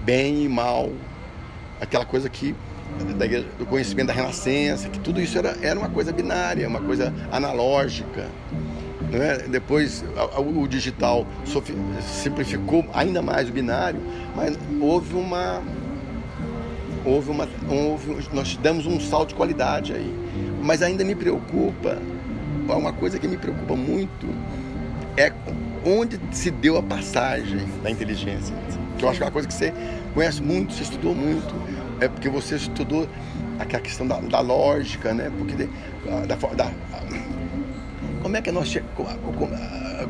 bem 0.00 0.44
e 0.44 0.48
mal. 0.48 0.90
Aquela 1.80 2.04
coisa 2.04 2.28
que 2.28 2.54
do 3.58 3.66
conhecimento 3.66 4.08
da 4.08 4.12
Renascença, 4.12 4.88
que 4.88 4.98
tudo 4.98 5.20
isso 5.20 5.38
era, 5.38 5.56
era 5.62 5.78
uma 5.78 5.88
coisa 5.88 6.12
binária, 6.12 6.68
uma 6.68 6.80
coisa 6.80 7.12
analógica. 7.30 8.28
Né? 9.10 9.38
Depois 9.48 10.04
o 10.36 10.66
digital 10.66 11.26
simplificou 12.00 12.84
ainda 12.94 13.20
mais 13.20 13.48
o 13.48 13.52
binário, 13.52 14.00
mas 14.36 14.58
houve 14.80 15.14
uma. 15.14 15.62
Houve 17.04 17.30
uma. 17.30 17.48
Houve, 17.68 18.28
nós 18.32 18.56
damos 18.56 18.86
um 18.86 19.00
salto 19.00 19.30
de 19.30 19.34
qualidade 19.34 19.92
aí. 19.92 20.14
Mas 20.62 20.82
ainda 20.82 21.04
me 21.04 21.14
preocupa, 21.14 21.98
uma 22.68 22.92
coisa 22.92 23.18
que 23.18 23.26
me 23.26 23.36
preocupa 23.36 23.74
muito 23.74 24.28
é 25.16 25.32
onde 25.84 26.18
se 26.30 26.50
deu 26.50 26.76
a 26.76 26.82
passagem 26.82 27.66
da 27.82 27.90
inteligência. 27.90 28.54
Que 28.98 29.04
eu 29.04 29.08
acho 29.08 29.18
que 29.18 29.24
é 29.24 29.26
uma 29.26 29.32
coisa 29.32 29.48
que 29.48 29.54
você 29.54 29.72
conhece 30.14 30.42
muito, 30.42 30.72
você 30.72 30.82
estudou 30.82 31.14
muito 31.14 31.54
é 32.02 32.08
porque 32.08 32.28
você 32.28 32.56
estudou 32.56 33.08
aquela 33.58 33.82
questão 33.82 34.06
da, 34.06 34.20
da 34.20 34.40
lógica, 34.40 35.14
né? 35.14 35.30
Porque 35.38 35.54
de, 35.54 35.68
da, 36.26 36.34
da, 36.34 36.72
como 38.20 38.36
é 38.36 38.42
que 38.42 38.50
nós 38.50 38.76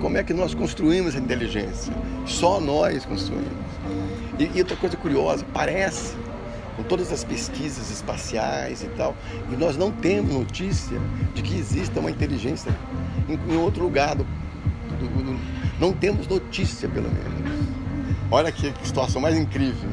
como 0.00 0.16
é 0.16 0.22
que 0.22 0.32
nós 0.32 0.54
construímos 0.54 1.14
a 1.14 1.18
inteligência? 1.18 1.92
Só 2.26 2.60
nós 2.60 3.04
construímos. 3.04 3.52
E, 4.38 4.50
e 4.54 4.60
outra 4.60 4.76
coisa 4.76 4.96
curiosa, 4.96 5.44
parece 5.52 6.16
com 6.76 6.82
todas 6.82 7.12
as 7.12 7.22
pesquisas 7.22 7.90
espaciais 7.90 8.82
e 8.82 8.86
tal, 8.96 9.14
e 9.52 9.56
nós 9.56 9.76
não 9.76 9.92
temos 9.92 10.32
notícia 10.32 10.98
de 11.34 11.42
que 11.42 11.54
exista 11.54 12.00
uma 12.00 12.10
inteligência 12.10 12.74
em, 13.28 13.38
em 13.52 13.56
outro 13.58 13.82
lugar. 13.82 14.16
Do, 14.16 14.24
do, 14.24 15.08
do, 15.08 15.61
não 15.82 15.92
temos 15.92 16.28
notícia, 16.28 16.88
pelo 16.88 17.08
menos. 17.10 17.66
Olha 18.30 18.52
que, 18.52 18.70
que 18.70 18.86
situação 18.86 19.20
mais 19.20 19.36
incrível. 19.36 19.90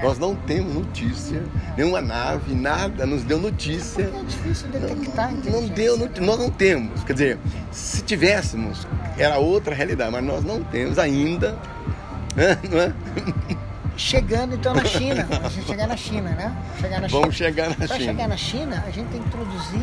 Nós 0.00 0.18
não 0.18 0.34
temos 0.34 0.74
notícia, 0.74 1.42
nenhuma 1.76 2.00
nave, 2.00 2.54
nada 2.54 3.04
nos 3.04 3.22
deu 3.22 3.38
notícia. 3.38 4.02
É 4.02 4.22
difícil 4.24 4.68
detectar. 4.68 5.32
Não, 5.32 5.62
não 5.62 5.68
deu, 5.68 5.96
nós 5.96 6.38
não 6.38 6.50
temos. 6.50 7.02
Quer 7.04 7.12
dizer, 7.14 7.38
se 7.72 8.02
tivéssemos, 8.02 8.86
era 9.18 9.38
outra 9.38 9.74
realidade, 9.74 10.12
mas 10.12 10.22
nós 10.22 10.44
não 10.44 10.62
temos 10.62 10.98
ainda. 10.98 11.58
Né? 12.36 12.58
Não 12.68 12.80
é? 12.80 12.92
Chegando 13.96 14.56
então 14.56 14.74
na 14.74 14.84
China, 14.84 15.26
a 15.44 15.48
gente 15.48 15.66
chegar 15.68 15.86
na 15.86 15.96
China, 15.96 16.30
né? 16.30 16.56
Chegar 16.80 17.00
na 17.00 17.06
Vamos 17.06 17.36
China. 17.36 17.48
chegar 17.48 17.68
na 17.68 17.74
Pra 17.76 17.86
China. 17.86 17.96
Para 17.96 18.06
chegar 18.06 18.28
na 18.28 18.36
China, 18.36 18.84
a 18.84 18.90
gente 18.90 19.08
tem 19.08 19.22
que 19.22 19.28
introduzir 19.28 19.82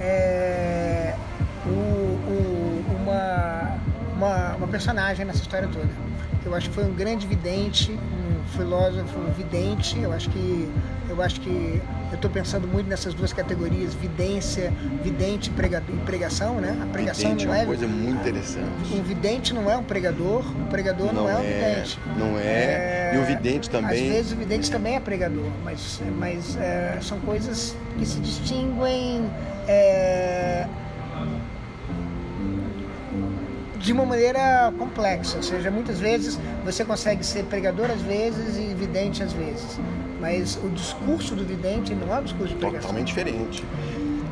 é, 0.00 1.14
o, 1.64 2.01
uma, 4.22 4.56
uma, 4.56 4.68
personagem 4.68 5.24
nessa 5.24 5.40
história 5.40 5.68
toda. 5.68 5.88
Eu 6.44 6.54
acho 6.54 6.68
que 6.68 6.74
foi 6.74 6.84
um 6.84 6.94
grande 6.94 7.26
vidente, 7.26 7.98
filósofo 8.56 9.18
vidente. 9.36 9.98
Eu 10.00 10.12
acho 10.12 10.28
que 10.30 10.68
eu 11.08 11.20
acho 11.20 11.40
que 11.40 11.80
eu 12.10 12.14
estou 12.14 12.30
pensando 12.30 12.66
muito 12.66 12.88
nessas 12.88 13.14
duas 13.14 13.32
categorias, 13.32 13.94
vidência, 13.94 14.72
vidente 15.02 15.50
e 15.50 15.96
pregação, 16.04 16.54
né? 16.54 16.76
A 16.82 16.86
pregação 16.86 17.30
vidente 17.30 17.46
não 17.46 17.54
é 17.54 17.58
uma 17.58 17.66
coisa 17.66 17.86
muito 17.86 18.20
interessante. 18.20 18.94
Um 18.94 19.02
vidente 19.02 19.54
não 19.54 19.70
é 19.70 19.76
um 19.76 19.82
pregador, 19.82 20.44
um 20.56 20.66
pregador 20.66 21.12
não, 21.12 21.24
não 21.24 21.30
é 21.30 21.36
um 21.36 21.42
é, 21.42 21.74
vidente. 21.74 21.98
Não 22.16 22.38
é. 22.38 22.42
é. 22.42 23.12
E 23.14 23.18
o 23.18 23.24
vidente 23.24 23.70
também. 23.70 24.08
Às 24.08 24.14
vezes 24.14 24.32
o 24.32 24.36
vidente 24.36 24.70
também 24.70 24.96
é 24.96 25.00
pregador, 25.00 25.50
mas, 25.64 26.00
mas 26.18 26.56
é, 26.56 26.98
são 27.00 27.20
coisas 27.20 27.76
que 27.98 28.06
se 28.06 28.18
distinguem. 28.20 29.30
De 33.82 33.92
uma 33.92 34.06
maneira 34.06 34.72
complexa, 34.78 35.36
ou 35.38 35.42
seja, 35.42 35.70
muitas 35.70 35.98
vezes 35.98 36.38
você 36.64 36.84
consegue 36.84 37.26
ser 37.26 37.44
pregador 37.44 37.90
às 37.90 38.00
vezes 38.00 38.56
e 38.56 38.72
vidente 38.74 39.22
às 39.22 39.32
vezes, 39.32 39.78
mas 40.20 40.56
o 40.62 40.68
discurso 40.68 41.34
do 41.34 41.44
vidente 41.44 41.92
não 41.92 42.14
é 42.14 42.20
um 42.20 42.22
discurso 42.22 42.54
de 42.54 42.60
pregação. 42.60 42.80
Totalmente 42.80 43.08
diferente. 43.08 43.64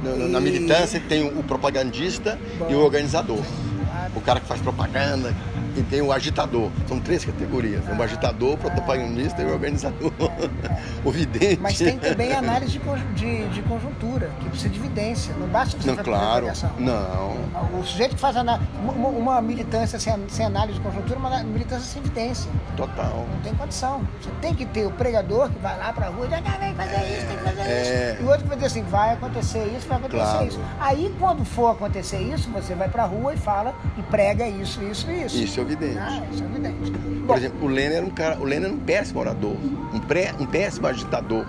Na, 0.05 0.11
e... 0.13 0.29
na 0.29 0.41
militância 0.41 1.03
tem 1.09 1.27
o 1.27 1.43
propagandista 1.43 2.39
Bom, 2.59 2.71
e 2.71 2.75
o 2.75 2.79
organizador. 2.79 3.43
Claro. 3.85 4.13
O 4.15 4.21
cara 4.21 4.39
que 4.41 4.47
faz 4.47 4.61
propaganda, 4.61 5.35
e 5.81 5.85
tem 5.85 6.03
o 6.03 6.13
agitador. 6.13 6.71
São 6.87 7.01
três 7.01 7.25
categorias: 7.25 7.83
o 7.89 8.03
agitador, 8.03 8.55
o 8.55 8.59
propagandista 8.59 9.43
e 9.43 9.47
o 9.47 9.53
organizador. 9.53 10.13
o 11.05 11.11
vidente. 11.11 11.59
Mas 11.61 11.79
tem 11.79 11.99
também 11.99 12.33
análise 12.33 12.79
de, 12.79 12.79
de, 13.15 13.49
de, 13.49 13.63
conjuntura, 13.63 14.31
que 14.41 14.49
precisa 14.49 14.69
de 14.69 14.79
evidência. 14.79 15.35
Não 15.39 15.47
basta 15.49 15.77
você 15.77 15.89
não, 15.89 15.97
fazer 15.97 16.11
claro, 16.11 16.47
Não. 16.79 17.81
O 17.81 17.85
sujeito 17.85 18.15
que 18.15 18.21
faz 18.21 18.37
uma, 18.37 18.61
uma 18.85 19.41
militância 19.41 19.99
sem, 19.99 20.15
sem, 20.29 20.47
análise 20.47 20.79
de 20.79 20.85
conjuntura, 20.85 21.19
uma 21.19 21.43
militância 21.43 21.87
sem 21.87 22.03
evidência. 22.03 22.51
Total. 22.77 23.27
Não 23.33 23.41
tem 23.43 23.55
condição. 23.55 24.03
Você 24.21 24.31
tem 24.41 24.55
que 24.55 24.67
ter 24.67 24.87
o 24.87 24.91
pregador 24.91 25.49
que 25.49 25.59
vai 25.59 25.79
lá 25.79 25.93
para 25.93 26.07
a 26.07 26.11
rua 26.11 26.27
e 26.27 26.29
diz, 26.29 26.39
ah, 26.39 26.59
vem 26.59 26.75
fazer 26.75 26.97
isso, 26.97 27.27
tem 27.27 27.37
que 27.37 27.45
fazer 27.45 27.61
é... 27.63 28.13
isso. 28.13 28.23
E 28.23 28.25
o 28.25 28.29
outro 28.29 28.43
que 28.43 28.49
vai 28.49 28.57
dizer 28.57 28.67
assim, 28.67 28.83
vai 28.83 29.13
acontecer 29.15 29.65
isso, 29.77 29.89
vai 29.89 29.99
acontecer 29.99 30.23
claro. 30.23 30.47
isso. 30.47 30.61
Aí 30.79 31.15
quando 31.19 31.45
for 31.45 31.71
acontecer 31.71 32.19
isso, 32.19 32.51
você 32.51 32.75
vai 32.75 32.89
para 32.89 33.05
a 33.05 33.07
rua 33.07 33.33
e 33.33 33.37
fala 33.37 33.75
e 33.97 34.03
prega 34.03 34.47
isso, 34.47 34.83
isso 34.83 35.11
isso. 35.11 35.37
Isso 35.37 35.61
é 35.61 35.63
evidente. 35.73 35.99
Ah, 35.99 36.23
isso 36.31 36.43
é 36.43 36.47
evidente. 36.47 36.91
Por 36.91 37.27
Bom, 37.27 37.37
exemplo, 37.37 37.65
o 37.65 37.69
Lênin 37.69 37.95
era 37.95 38.07
um 38.07 38.11
cara, 38.11 38.39
o 38.39 38.45
Lênin 38.45 38.65
era 38.67 38.75
um 38.75 38.79
péssimo 38.79 39.21
orador, 39.21 39.57
um, 39.93 40.01
pré, 40.01 40.35
um 40.39 40.47
péssimo 40.47 40.87
agitador, 40.87 41.47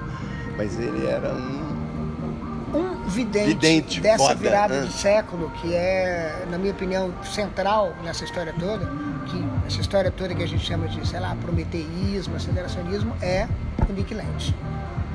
mas 0.58 0.80
ele 0.80 1.08
era 1.08 1.34
um 1.34 1.62
um 2.74 3.10
vidente, 3.10 3.48
vidente 3.48 4.02
dessa 4.02 4.18
foda, 4.18 4.36
virada 4.36 4.82
né? 4.82 4.88
de 4.88 4.94
século, 4.94 5.52
que 5.62 5.74
é, 5.74 6.46
na 6.50 6.58
minha 6.58 6.72
opinião, 6.72 7.14
central 7.24 7.94
nessa 8.04 8.24
história 8.24 8.54
toda, 8.58 8.86
que 9.26 9.44
essa 9.68 9.82
história 9.82 10.12
toda 10.12 10.34
que 10.34 10.44
a 10.44 10.48
gente 10.48 10.66
chama 10.66 10.88
de, 10.88 11.06
sei 11.08 11.20
lá, 11.20 11.36
prometeísmo, 11.42 12.36
aceleracionismo, 12.36 13.14
é 13.22 13.48
o 13.90 13.94
Nick 13.94 14.14
Land. 14.14 14.56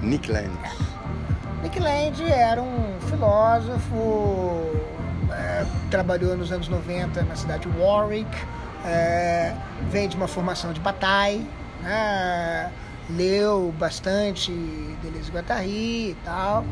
Nick 0.03 0.31
Land. 0.31 0.51
É. 0.65 1.63
Nick 1.63 1.81
Land 1.81 2.23
era 2.25 2.61
um 2.61 3.01
filósofo, 3.09 4.71
é, 5.33 5.65
trabalhou 5.91 6.37
nos 6.37 6.53
anos 6.53 6.69
90 6.69 7.23
na 7.23 7.37
cidade 7.37 7.69
de 7.69 7.79
Warwick, 7.79 8.29
é, 8.87 9.55
vem 9.91 10.09
de 10.09 10.17
uma 10.17 10.29
formação 10.29 10.73
de 10.73 10.81
Bataille, 10.81 11.47
né? 11.83 12.71
leu 13.11 13.75
bastante 13.79 14.51
Deleuze 15.03 15.31
Guattari 15.31 16.11
e 16.11 16.17
tal, 16.25 16.65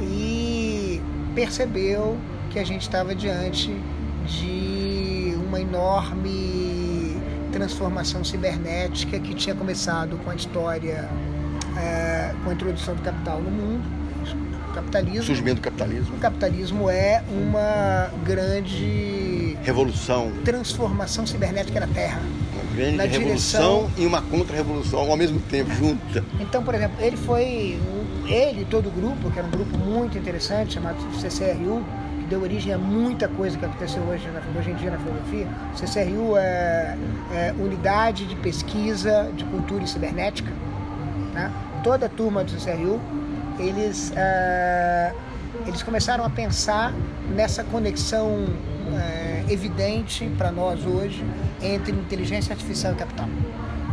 e 0.00 1.00
percebeu 1.34 2.16
que 2.50 2.58
a 2.58 2.64
gente 2.64 2.82
estava 2.82 3.14
diante 3.14 3.74
de 4.26 5.34
uma 5.46 5.60
enorme 5.60 7.20
transformação 7.52 8.24
cibernética 8.24 9.18
que 9.18 9.34
tinha 9.34 9.54
começado 9.54 10.16
com 10.24 10.30
a 10.30 10.34
história 10.34 11.08
é, 11.76 12.34
com 12.42 12.50
a 12.50 12.52
introdução 12.52 12.94
do 12.94 13.02
capital 13.02 13.40
no 13.40 13.50
mundo. 13.50 14.02
O 14.70 14.74
capitalismo, 14.74 15.22
Surgimento 15.24 15.60
do 15.60 15.64
capitalismo. 15.64 16.16
O 16.16 16.18
capitalismo 16.18 16.90
é 16.90 17.22
uma 17.30 18.10
grande 18.24 19.21
revolução, 19.62 20.32
transformação 20.44 21.26
cibernética 21.26 21.80
da 21.80 21.86
Terra. 21.86 22.20
Uma 22.54 22.74
grande 22.74 22.96
na 22.96 23.04
revolução 23.04 23.86
direção... 23.86 23.90
e 23.98 24.06
uma 24.06 24.22
contra-revolução 24.22 25.10
ao 25.10 25.16
mesmo 25.16 25.40
tempo, 25.40 25.72
junta. 25.74 26.24
Então, 26.40 26.62
por 26.62 26.74
exemplo, 26.74 26.96
ele 27.00 27.16
foi, 27.16 27.78
ele 28.26 28.62
e 28.62 28.64
todo 28.64 28.88
o 28.88 28.90
grupo, 28.90 29.30
que 29.30 29.38
era 29.38 29.46
um 29.46 29.50
grupo 29.50 29.76
muito 29.78 30.18
interessante, 30.18 30.74
chamado 30.74 30.96
CCRU, 31.20 31.84
que 32.20 32.26
deu 32.26 32.42
origem 32.42 32.72
a 32.72 32.78
muita 32.78 33.28
coisa 33.28 33.56
que 33.56 33.64
aconteceu 33.64 34.02
hoje, 34.02 34.28
hoje 34.56 34.70
em 34.70 34.74
dia 34.74 34.90
na 34.90 34.98
filosofia. 34.98 35.48
CCRU 35.76 36.36
é, 36.36 36.96
é 37.32 37.54
Unidade 37.58 38.26
de 38.26 38.36
Pesquisa 38.36 39.30
de 39.36 39.44
Cultura 39.44 39.84
e 39.84 39.88
Cibernética. 39.88 40.50
Né? 41.32 41.50
Toda 41.82 42.06
a 42.06 42.08
turma 42.08 42.44
do 42.44 42.50
CCRU 42.50 43.00
eles, 43.58 44.10
uh, 44.10 45.16
eles 45.66 45.82
começaram 45.82 46.24
a 46.24 46.30
pensar 46.30 46.92
nessa 47.30 47.64
conexão 47.64 48.46
uh, 48.92 49.50
evidente 49.50 50.30
para 50.38 50.50
nós 50.50 50.84
hoje 50.84 51.24
entre 51.62 51.92
inteligência 51.92 52.52
artificial 52.52 52.92
e 52.92 52.96
capital. 52.96 53.28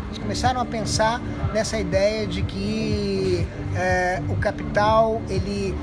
Eles 0.08 0.18
começaram 0.18 0.60
a 0.60 0.66
pensar 0.66 1.20
nessa 1.54 1.80
ideia 1.80 2.26
de 2.26 2.42
que 2.42 3.48
uh, 3.74 4.34
o 4.34 4.36
capital 4.38 5.22
ele 5.30 5.76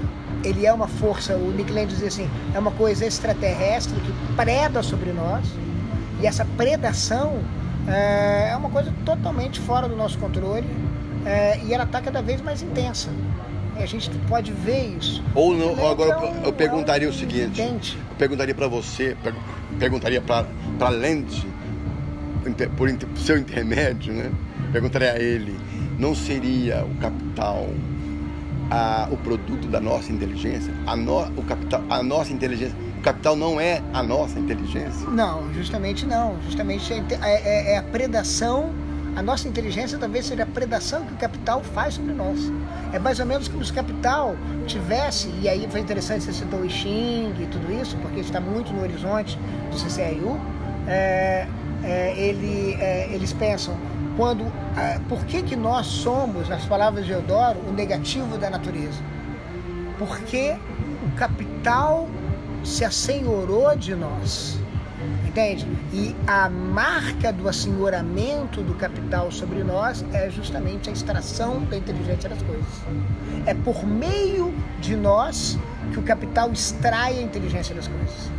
ele 0.44 0.66
é 0.66 0.72
uma 0.72 0.87
força, 0.87 1.35
o 1.35 1.50
Nick 1.50 1.72
Land 1.72 1.88
dizia 1.88 2.09
assim, 2.09 2.31
é 2.55 2.59
uma 2.59 2.70
coisa 2.70 3.05
extraterrestre 3.07 3.98
que 4.00 4.12
preda 4.37 4.83
sobre 4.83 5.11
nós 5.12 5.44
e 6.20 6.26
essa 6.26 6.44
predação 6.57 7.40
é 7.88 8.55
uma 8.57 8.68
coisa 8.68 8.92
totalmente 9.05 9.59
fora 9.61 9.88
do 9.88 9.96
nosso 9.96 10.18
controle 10.18 10.66
e 11.64 11.72
ela 11.72 11.85
está 11.85 12.00
cada 12.00 12.20
vez 12.20 12.40
mais 12.42 12.62
intensa. 12.62 13.09
A 13.79 13.87
gente 13.87 14.11
pode 14.29 14.53
ver 14.53 14.97
isso. 14.99 15.23
Ou 15.35 15.55
no, 15.55 15.87
agora 15.87 16.27
eu, 16.27 16.47
eu 16.47 16.53
perguntaria 16.53 17.09
o 17.09 17.12
seguinte: 17.12 17.61
evidente. 17.61 17.99
eu 18.11 18.17
perguntaria 18.17 18.55
para 18.55 18.69
você, 18.69 19.17
perguntaria 19.79 20.21
para 20.21 20.89
Lente, 20.89 21.47
por 22.77 22.89
seu 23.19 23.39
intermédio, 23.39 24.12
né? 24.12 24.31
Perguntaria 24.73 25.12
a 25.12 25.19
ele: 25.19 25.57
não 25.99 26.15
seria 26.15 26.85
o 26.85 26.95
capital 26.97 27.69
a, 28.71 29.09
o 29.11 29.17
produto 29.17 29.69
da 29.69 29.81
nossa 29.81 30.12
inteligência? 30.12 30.73
A, 30.87 30.97
no, 30.97 31.21
o 31.37 31.43
capital, 31.43 31.83
a 31.89 32.03
nossa 32.03 32.33
inteligência 32.33 32.77
o 32.99 33.03
capital 33.03 33.37
não 33.37 33.61
é 33.61 33.83
a 33.93 34.03
nossa 34.03 34.39
inteligência? 34.39 35.09
Não, 35.09 35.53
justamente 35.55 36.05
não. 36.05 36.41
Justamente 36.43 36.93
é, 36.93 37.05
é, 37.23 37.73
é 37.75 37.79
a 37.79 37.83
predação 37.83 38.73
a 39.16 39.22
nossa 39.22 39.48
inteligência 39.48 39.98
talvez 39.98 40.26
seja 40.26 40.42
a 40.42 40.46
predação 40.46 41.07
que 41.07 41.14
o 41.14 41.16
capital 41.16 41.62
faz 41.62 41.94
sobre 41.94 42.12
nós. 42.12 42.38
É 42.92 42.98
mais 42.98 43.18
ou 43.18 43.24
menos 43.24 43.48
como 43.48 43.64
se 43.64 43.72
o 43.72 43.74
capital 43.74 44.37
tivesse, 44.66 45.29
e 45.40 45.48
aí 45.48 45.66
foi 45.70 45.81
interessante 45.81 46.24
você 46.24 46.35
citou 46.35 46.61
o 46.61 46.68
Xing 46.68 47.35
e 47.40 47.46
tudo 47.50 47.72
isso, 47.72 47.96
porque 48.02 48.20
está 48.20 48.38
muito 48.38 48.72
no 48.74 48.83
horizonte 48.83 49.38
do 49.70 49.76
CCRU, 49.79 50.38
é, 50.87 51.46
é, 51.83 52.14
ele, 52.18 52.74
é, 52.74 53.09
eles 53.11 53.33
pensam 53.33 53.74
quando, 54.18 54.44
é, 54.76 54.98
por 55.09 55.24
que, 55.24 55.42
que 55.42 55.57
nós 55.57 55.87
somos, 55.87 56.48
nas 56.48 56.66
palavras 56.66 57.07
de 57.07 57.12
Eudoro, 57.12 57.59
o 57.66 57.72
negativo 57.72 58.37
da 58.37 58.50
natureza? 58.50 59.00
Porque 59.98 60.57
o 61.07 61.16
capital 61.16 62.07
se 62.62 62.85
assenhorou 62.85 63.74
de 63.76 63.94
nós. 63.94 64.59
Entende? 65.37 65.66
E 65.92 66.16
a 66.27 66.49
marca 66.49 67.31
do 67.31 67.46
assenhoramento 67.46 68.62
do 68.62 68.72
capital 68.72 69.31
sobre 69.31 69.62
nós 69.62 70.03
é 70.11 70.31
justamente 70.31 70.88
a 70.88 70.92
extração 70.94 71.61
da 71.64 71.77
inteligência 71.77 72.27
das 72.27 72.40
coisas. 72.40 72.64
É 73.44 73.53
por 73.53 73.85
meio 73.87 74.55
de 74.81 74.96
nós 74.96 75.59
que 75.92 75.99
o 75.99 76.03
capital 76.03 76.51
extrai 76.51 77.18
a 77.18 77.20
inteligência 77.20 77.75
das 77.75 77.87
coisas. 77.87 78.31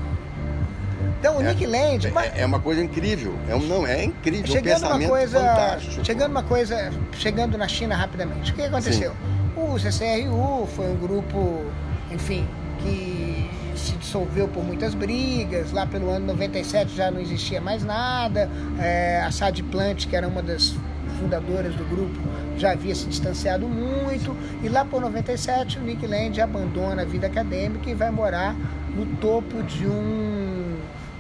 Então 1.20 1.38
o 1.38 1.42
é, 1.42 1.50
Nick 1.50 1.68
Land. 1.68 2.08
É, 2.08 2.42
é, 2.42 2.46
uma 2.48 2.60
coisa 2.60 2.84
incrível. 2.84 3.36
É 3.48 3.56
um, 3.56 3.60
não, 3.60 3.86
é 3.86 4.04
incrível. 4.04 4.48
Chegando 4.48 4.88
um 4.88 4.96
uma 4.96 5.08
coisa, 5.08 5.40
fantástico. 5.40 6.04
Chegando 6.06 6.32
uma 6.32 6.44
coisa. 6.44 6.92
Chegando 7.12 7.58
na 7.60 7.68
China 7.68 7.96
rapidamente. 7.96 8.52
O 8.52 8.56
que 8.56 8.64
aconteceu? 8.64 9.12
Sim. 9.12 9.62
O 9.62 9.78
CCRU 9.78 10.68
foi 10.76 10.88
um 10.88 10.96
grupo, 10.96 11.64
enfim, 12.12 12.48
que 12.80 13.48
se 13.78 13.94
dissolveu 13.94 14.48
por 14.48 14.64
muitas 14.64 14.94
brigas. 14.94 15.72
Lá 15.72 15.86
pelo 15.86 16.10
ano 16.10 16.28
97 16.28 16.96
já 16.96 17.12
não 17.12 17.20
existia 17.20 17.62
mais 17.62 17.84
nada. 17.84 18.50
É, 18.80 19.22
a 19.22 19.32
Sad 19.32 19.62
Plant, 19.64 20.08
que 20.08 20.16
era 20.16 20.28
uma 20.28 20.42
das 20.42 20.76
fundadoras 21.20 21.76
do 21.76 21.84
grupo, 21.86 22.20
já 22.58 22.72
havia 22.72 22.96
se 22.96 23.06
distanciado 23.08 23.68
muito. 23.68 24.36
E 24.64 24.70
lá 24.70 24.84
por 24.84 25.02
97 25.02 25.80
o 25.80 25.82
Nick 25.82 26.06
Land 26.06 26.40
abandona 26.42 27.04
a 27.04 27.06
vida 27.06 27.28
acadêmica 27.28 27.90
e 27.90 27.94
vai 27.94 28.12
morar 28.12 28.56
no 28.96 29.06
topo 29.18 29.64
de 29.64 29.88
um 29.88 30.78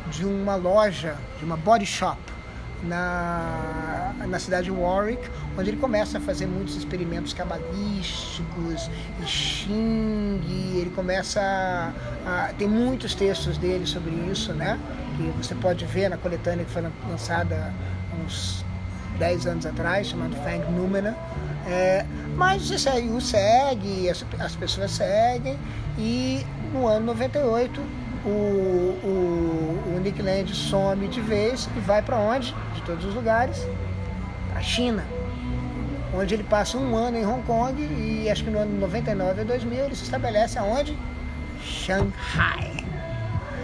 de 0.09 0.25
uma 0.25 0.55
loja, 0.55 1.15
de 1.37 1.43
uma 1.43 1.57
body 1.57 1.85
shop 1.85 2.37
na, 2.83 4.13
na 4.27 4.39
cidade 4.39 4.65
de 4.65 4.71
Warwick, 4.71 5.21
onde 5.57 5.69
ele 5.69 5.77
começa 5.77 6.17
a 6.17 6.21
fazer 6.21 6.45
muitos 6.45 6.75
experimentos 6.75 7.33
cabalísticos, 7.33 8.89
e 9.21 9.25
Xing, 9.25 10.41
ele 10.75 10.91
começa 10.95 11.41
a, 11.41 12.45
a, 12.45 12.53
tem 12.53 12.67
muitos 12.67 13.15
textos 13.15 13.57
dele 13.57 13.85
sobre 13.85 14.11
isso, 14.31 14.53
né? 14.53 14.79
Que 15.15 15.23
você 15.37 15.55
pode 15.55 15.85
ver 15.85 16.09
na 16.09 16.17
coletânea 16.17 16.65
que 16.65 16.71
foi 16.71 16.83
lançada 17.09 17.73
uns 18.23 18.63
10 19.17 19.47
anos 19.47 19.65
atrás, 19.65 20.07
chamado 20.07 20.35
Fang 20.37 20.71
Numena. 20.71 21.15
É, 21.65 22.05
mas 22.35 22.69
o 22.69 23.21
segue, 23.21 24.09
as, 24.09 24.25
as 24.39 24.55
pessoas 24.55 24.91
seguem, 24.91 25.57
e 25.97 26.45
no 26.71 26.87
ano 26.87 27.07
98 27.07 27.81
o, 28.25 28.30
o, 28.30 29.95
o 29.95 29.99
Nick 29.99 30.21
Land 30.21 30.53
some 30.56 31.08
de 31.08 31.21
vez 31.21 31.69
e 31.75 31.80
vai 31.80 32.01
para 32.01 32.17
onde? 32.17 32.53
De 32.75 32.82
todos 32.82 33.06
os 33.06 33.13
lugares, 33.13 33.65
a 34.56 34.62
China. 34.62 35.06
Onde 36.13 36.34
ele 36.34 36.43
passa 36.43 36.77
um 36.77 36.95
ano 36.95 37.17
em 37.17 37.25
Hong 37.25 37.43
Kong 37.43 37.82
e 37.82 38.30
acho 38.30 38.43
que 38.43 38.49
no 38.49 38.60
ano 38.60 38.80
99 38.80 39.41
a 39.41 39.43
2000 39.43 39.86
ele 39.86 39.95
se 39.95 40.03
estabelece 40.03 40.58
aonde? 40.58 40.97
Shanghai. 41.62 42.77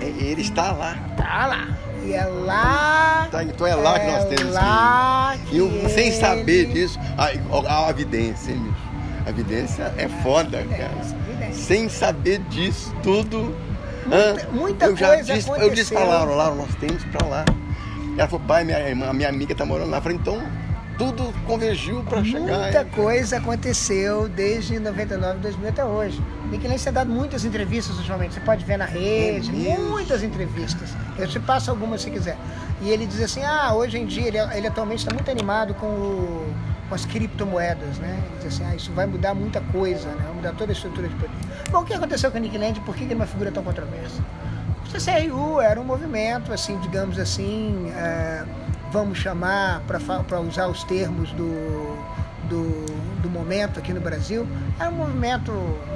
Ele 0.01 0.41
está 0.41 0.71
lá. 0.71 0.97
Está 1.11 1.47
lá. 1.47 1.77
E 2.03 2.13
é 2.13 2.25
lá. 2.25 3.27
Tá, 3.31 3.43
então 3.43 3.65
é 3.65 3.75
lá 3.75 3.95
é 3.95 3.99
que 3.99 4.11
nós 4.11 4.23
é 4.23 4.35
temos 4.35 4.53
lá 4.53 5.35
que. 5.47 5.55
E 5.55 5.57
eu, 5.59 5.89
sem 5.89 6.11
saber 6.11 6.65
disso, 6.73 6.99
a, 7.17 7.85
a, 7.87 7.89
evidência, 7.89 8.51
hein, 8.51 8.75
A 9.25 9.29
evidência 9.29 9.93
é 9.97 10.09
foda, 10.21 10.63
cara. 10.65 11.53
Sem 11.53 11.87
saber 11.87 12.39
disso 12.49 12.93
tudo 13.01 13.55
Muita, 14.05 14.47
muita 14.51 14.85
eu 14.85 14.95
já 14.95 15.15
disse, 15.15 15.31
aconteceu. 15.49 15.67
Eu 15.67 15.73
disse 15.73 15.93
pra 15.93 16.03
Laura, 16.03 16.35
Laura, 16.35 16.55
nós 16.55 16.75
temos 16.75 17.03
pra 17.05 17.27
lá. 17.27 17.45
Ela 18.17 18.27
falou, 18.27 18.45
pai, 18.47 18.63
minha 18.63 18.79
irmã, 18.79 19.11
minha 19.13 19.29
amiga 19.29 19.55
tá 19.55 19.65
morando 19.65 19.89
lá. 19.89 19.97
Eu 19.97 20.01
falei, 20.01 20.17
então 20.17 20.41
tudo 20.97 21.33
convergiu 21.45 22.03
para 22.03 22.23
chegar. 22.23 22.59
Muita 22.59 22.85
coisa 22.85 23.37
aconteceu 23.37 24.29
desde 24.29 24.79
99, 24.79 25.39
2000 25.39 25.69
até 25.69 25.83
hoje. 25.83 26.21
Nick 26.51 26.67
tem 26.67 26.93
dado 26.93 27.09
muitas 27.09 27.45
entrevistas 27.45 27.97
ultimamente. 27.97 28.35
Você 28.35 28.39
pode 28.41 28.63
ver 28.63 28.77
na 28.77 28.85
rede, 28.85 29.67
é 29.67 29.77
muitas 29.77 30.21
entrevistas. 30.21 30.89
Eu 31.17 31.27
te 31.27 31.39
passo 31.39 31.71
algumas 31.71 32.01
se 32.01 32.11
quiser. 32.11 32.37
E 32.81 32.89
ele 32.89 33.07
diz 33.07 33.21
assim: 33.21 33.43
ah, 33.43 33.73
hoje 33.73 33.97
em 33.97 34.05
dia, 34.05 34.27
ele, 34.27 34.37
ele 34.55 34.67
atualmente 34.67 34.99
está 34.99 35.13
muito 35.13 35.29
animado 35.31 35.73
com, 35.75 35.87
o, 35.87 36.53
com 36.89 36.95
as 36.95 37.05
criptomoedas, 37.05 37.97
né? 37.97 38.21
Diz 38.37 38.47
assim: 38.47 38.65
ah, 38.65 38.75
isso 38.75 38.91
vai 38.91 39.05
mudar 39.05 39.33
muita 39.33 39.61
coisa, 39.61 40.09
né? 40.09 40.23
Vai 40.23 40.33
mudar 40.33 40.53
toda 40.53 40.71
a 40.71 40.73
estrutura 40.73 41.07
de 41.07 41.15
poder. 41.15 41.35
Bom, 41.71 41.81
o 41.81 41.85
que 41.85 41.93
aconteceu 41.93 42.31
com 42.31 42.37
o 42.37 42.41
Nick 42.41 42.57
Land? 42.57 42.79
Por 42.81 42.95
que 42.95 43.03
ele 43.03 43.13
é 43.13 43.15
uma 43.15 43.25
figura 43.25 43.51
tão 43.51 43.63
controversa? 43.63 44.21
O 44.85 44.99
CCRU 44.99 45.61
era 45.61 45.79
um 45.79 45.83
movimento, 45.83 46.51
assim, 46.51 46.77
digamos 46.79 47.17
assim, 47.17 47.89
é, 47.95 48.43
vamos 48.91 49.17
chamar, 49.17 49.81
para 49.81 50.39
usar 50.39 50.67
os 50.67 50.83
termos 50.83 51.31
do, 51.31 51.97
do, 52.47 52.85
do, 53.21 53.29
momento 53.29 53.79
aqui 53.79 53.91
no 53.91 54.01
Brasil, 54.01 54.45
era 54.79 54.89
um 54.89 54.95
movimento, 54.95 55.51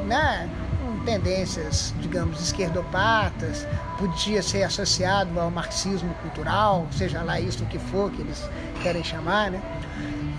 né? 0.07 0.49
Com 0.83 1.03
tendências, 1.03 1.93
digamos, 1.99 2.41
esquerdopatas, 2.41 3.67
podia 3.99 4.41
ser 4.41 4.63
associado 4.63 5.39
ao 5.39 5.51
marxismo 5.51 6.13
cultural, 6.15 6.87
seja 6.91 7.21
lá 7.21 7.39
isso 7.39 7.65
que 7.65 7.77
for 7.77 8.09
que 8.11 8.21
eles 8.21 8.49
querem 8.81 9.03
chamar, 9.03 9.51
né? 9.51 9.61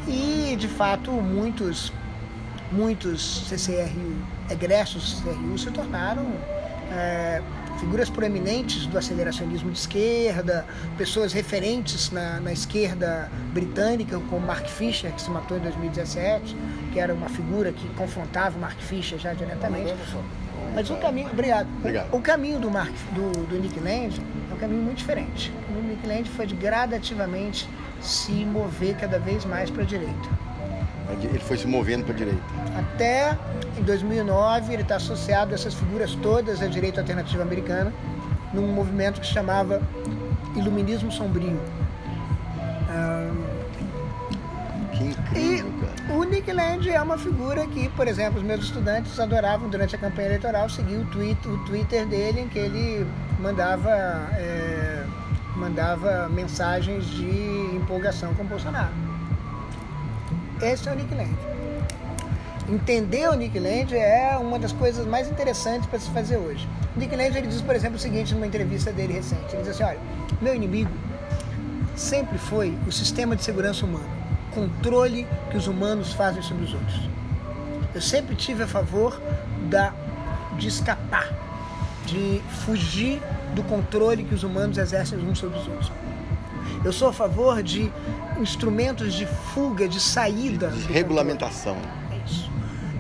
E, 0.08 0.56
de 0.56 0.68
fato, 0.68 1.12
muitos 1.12 1.92
muitos 2.70 3.48
CCRU, 3.48 4.16
egressos 4.50 5.22
CCRU 5.22 5.58
se 5.58 5.70
tornaram 5.70 6.26
é, 6.92 7.42
figuras 7.78 8.10
proeminentes 8.10 8.86
do 8.86 8.98
aceleracionismo 8.98 9.70
de 9.70 9.78
esquerda, 9.78 10.66
pessoas 10.96 11.32
referentes 11.32 12.10
na, 12.10 12.40
na, 12.40 12.52
esquerda 12.52 13.30
britânica, 13.52 14.18
como 14.28 14.46
Mark 14.46 14.66
Fisher, 14.66 15.12
que 15.12 15.22
se 15.22 15.30
matou 15.30 15.56
em 15.56 15.60
2017, 15.60 16.56
que 16.92 16.98
era 16.98 17.12
uma 17.14 17.28
figura 17.28 17.72
que 17.72 17.88
confrontava 17.90 18.56
o 18.56 18.60
Mark 18.60 18.78
Fisher 18.80 19.18
já 19.18 19.32
diretamente. 19.32 19.94
Mas 20.74 20.90
o 20.90 20.96
caminho, 20.96 21.30
obrigado. 21.30 21.68
obrigado. 21.78 22.14
O, 22.14 22.20
caminho 22.20 22.58
do, 22.58 22.70
Mark, 22.70 22.92
do, 23.12 23.46
do 23.46 23.58
Nick 23.58 23.78
Land 23.80 24.20
é 24.50 24.54
um 24.54 24.58
caminho 24.58 24.82
muito 24.82 24.98
diferente. 24.98 25.52
O 25.70 25.82
Nick 25.82 26.06
Land 26.06 26.28
foi 26.30 26.46
gradativamente 26.46 27.68
se 28.00 28.44
mover 28.44 28.96
cada 28.96 29.18
vez 29.18 29.44
mais 29.44 29.70
para 29.70 29.82
a 29.82 29.86
direita. 29.86 30.28
Ele 31.22 31.38
foi 31.38 31.56
se 31.56 31.66
movendo 31.66 32.04
para 32.04 32.14
a 32.14 32.16
direita. 32.16 32.42
Até 32.76 33.36
em 33.78 33.82
2009 33.82 34.72
ele 34.72 34.82
está 34.82 34.96
associado 34.96 35.52
a 35.52 35.54
essas 35.54 35.74
figuras 35.74 36.14
todas 36.16 36.60
da 36.60 36.66
direita 36.66 37.00
alternativa 37.00 37.42
americana 37.42 37.92
num 38.52 38.66
movimento 38.72 39.20
que 39.20 39.26
se 39.26 39.32
chamava 39.32 39.80
Iluminismo 40.56 41.10
Sombrio. 41.10 41.58
que 44.92 45.04
incrível, 45.04 45.70
e 45.70 45.96
cara. 46.02 46.18
o 46.18 46.24
Nick 46.24 46.52
Land 46.52 46.90
é 46.90 47.00
uma 47.00 47.18
figura 47.18 47.66
que, 47.66 47.88
por 47.90 48.08
exemplo, 48.08 48.38
os 48.38 48.44
meus 48.44 48.64
estudantes 48.64 49.18
adoravam 49.18 49.68
durante 49.68 49.94
a 49.94 49.98
campanha 49.98 50.28
eleitoral 50.28 50.68
seguir 50.68 50.96
o, 50.96 51.04
tweet, 51.06 51.46
o 51.46 51.58
Twitter 51.64 52.06
dele 52.06 52.40
em 52.40 52.48
que 52.48 52.58
ele 52.58 53.06
mandava, 53.38 53.90
é, 53.90 55.04
mandava 55.56 56.28
mensagens 56.28 57.06
de 57.06 57.67
empolgação 57.88 58.34
com 58.34 58.42
o 58.42 58.46
Bolsonaro. 58.46 58.92
Esse 60.60 60.88
é 60.88 60.92
o 60.92 60.94
Nick 60.94 61.14
Land. 61.14 61.34
Entender 62.68 63.28
o 63.30 63.34
Nick 63.34 63.58
Land 63.58 63.96
é 63.96 64.36
uma 64.38 64.58
das 64.58 64.72
coisas 64.72 65.06
mais 65.06 65.30
interessantes 65.30 65.88
para 65.88 65.98
se 65.98 66.10
fazer 66.10 66.36
hoje. 66.36 66.68
O 66.94 66.98
Nick 66.98 67.16
Land 67.16 67.38
ele 67.38 67.46
diz, 67.46 67.62
por 67.62 67.74
exemplo, 67.74 67.96
o 67.96 67.98
seguinte 67.98 68.34
numa 68.34 68.46
entrevista 68.46 68.92
dele 68.92 69.14
recente. 69.14 69.54
Ele 69.54 69.62
diz 69.62 69.70
assim, 69.70 69.84
olha, 69.84 69.98
meu 70.42 70.54
inimigo 70.54 70.90
sempre 71.96 72.36
foi 72.36 72.76
o 72.86 72.92
sistema 72.92 73.34
de 73.34 73.42
segurança 73.42 73.86
humano, 73.86 74.08
controle 74.54 75.26
que 75.50 75.56
os 75.56 75.66
humanos 75.66 76.12
fazem 76.12 76.42
sobre 76.42 76.64
os 76.64 76.74
outros. 76.74 77.08
Eu 77.94 78.02
sempre 78.02 78.36
tive 78.36 78.64
a 78.64 78.68
favor 78.68 79.20
da, 79.70 79.94
de 80.58 80.68
escapar, 80.68 81.32
de 82.04 82.42
fugir 82.66 83.20
do 83.54 83.62
controle 83.62 84.24
que 84.24 84.34
os 84.34 84.42
humanos 84.42 84.76
exercem 84.76 85.18
uns 85.18 85.38
sobre 85.38 85.58
os 85.58 85.66
outros. 85.66 85.90
Eu 86.84 86.92
sou 86.92 87.08
a 87.08 87.12
favor 87.12 87.62
de 87.62 87.90
instrumentos 88.38 89.14
de 89.14 89.26
fuga, 89.26 89.88
de 89.88 90.00
saída. 90.00 90.68
De 90.68 90.92
regulamentação. 90.92 91.76
É 92.10 92.16
isso. 92.24 92.50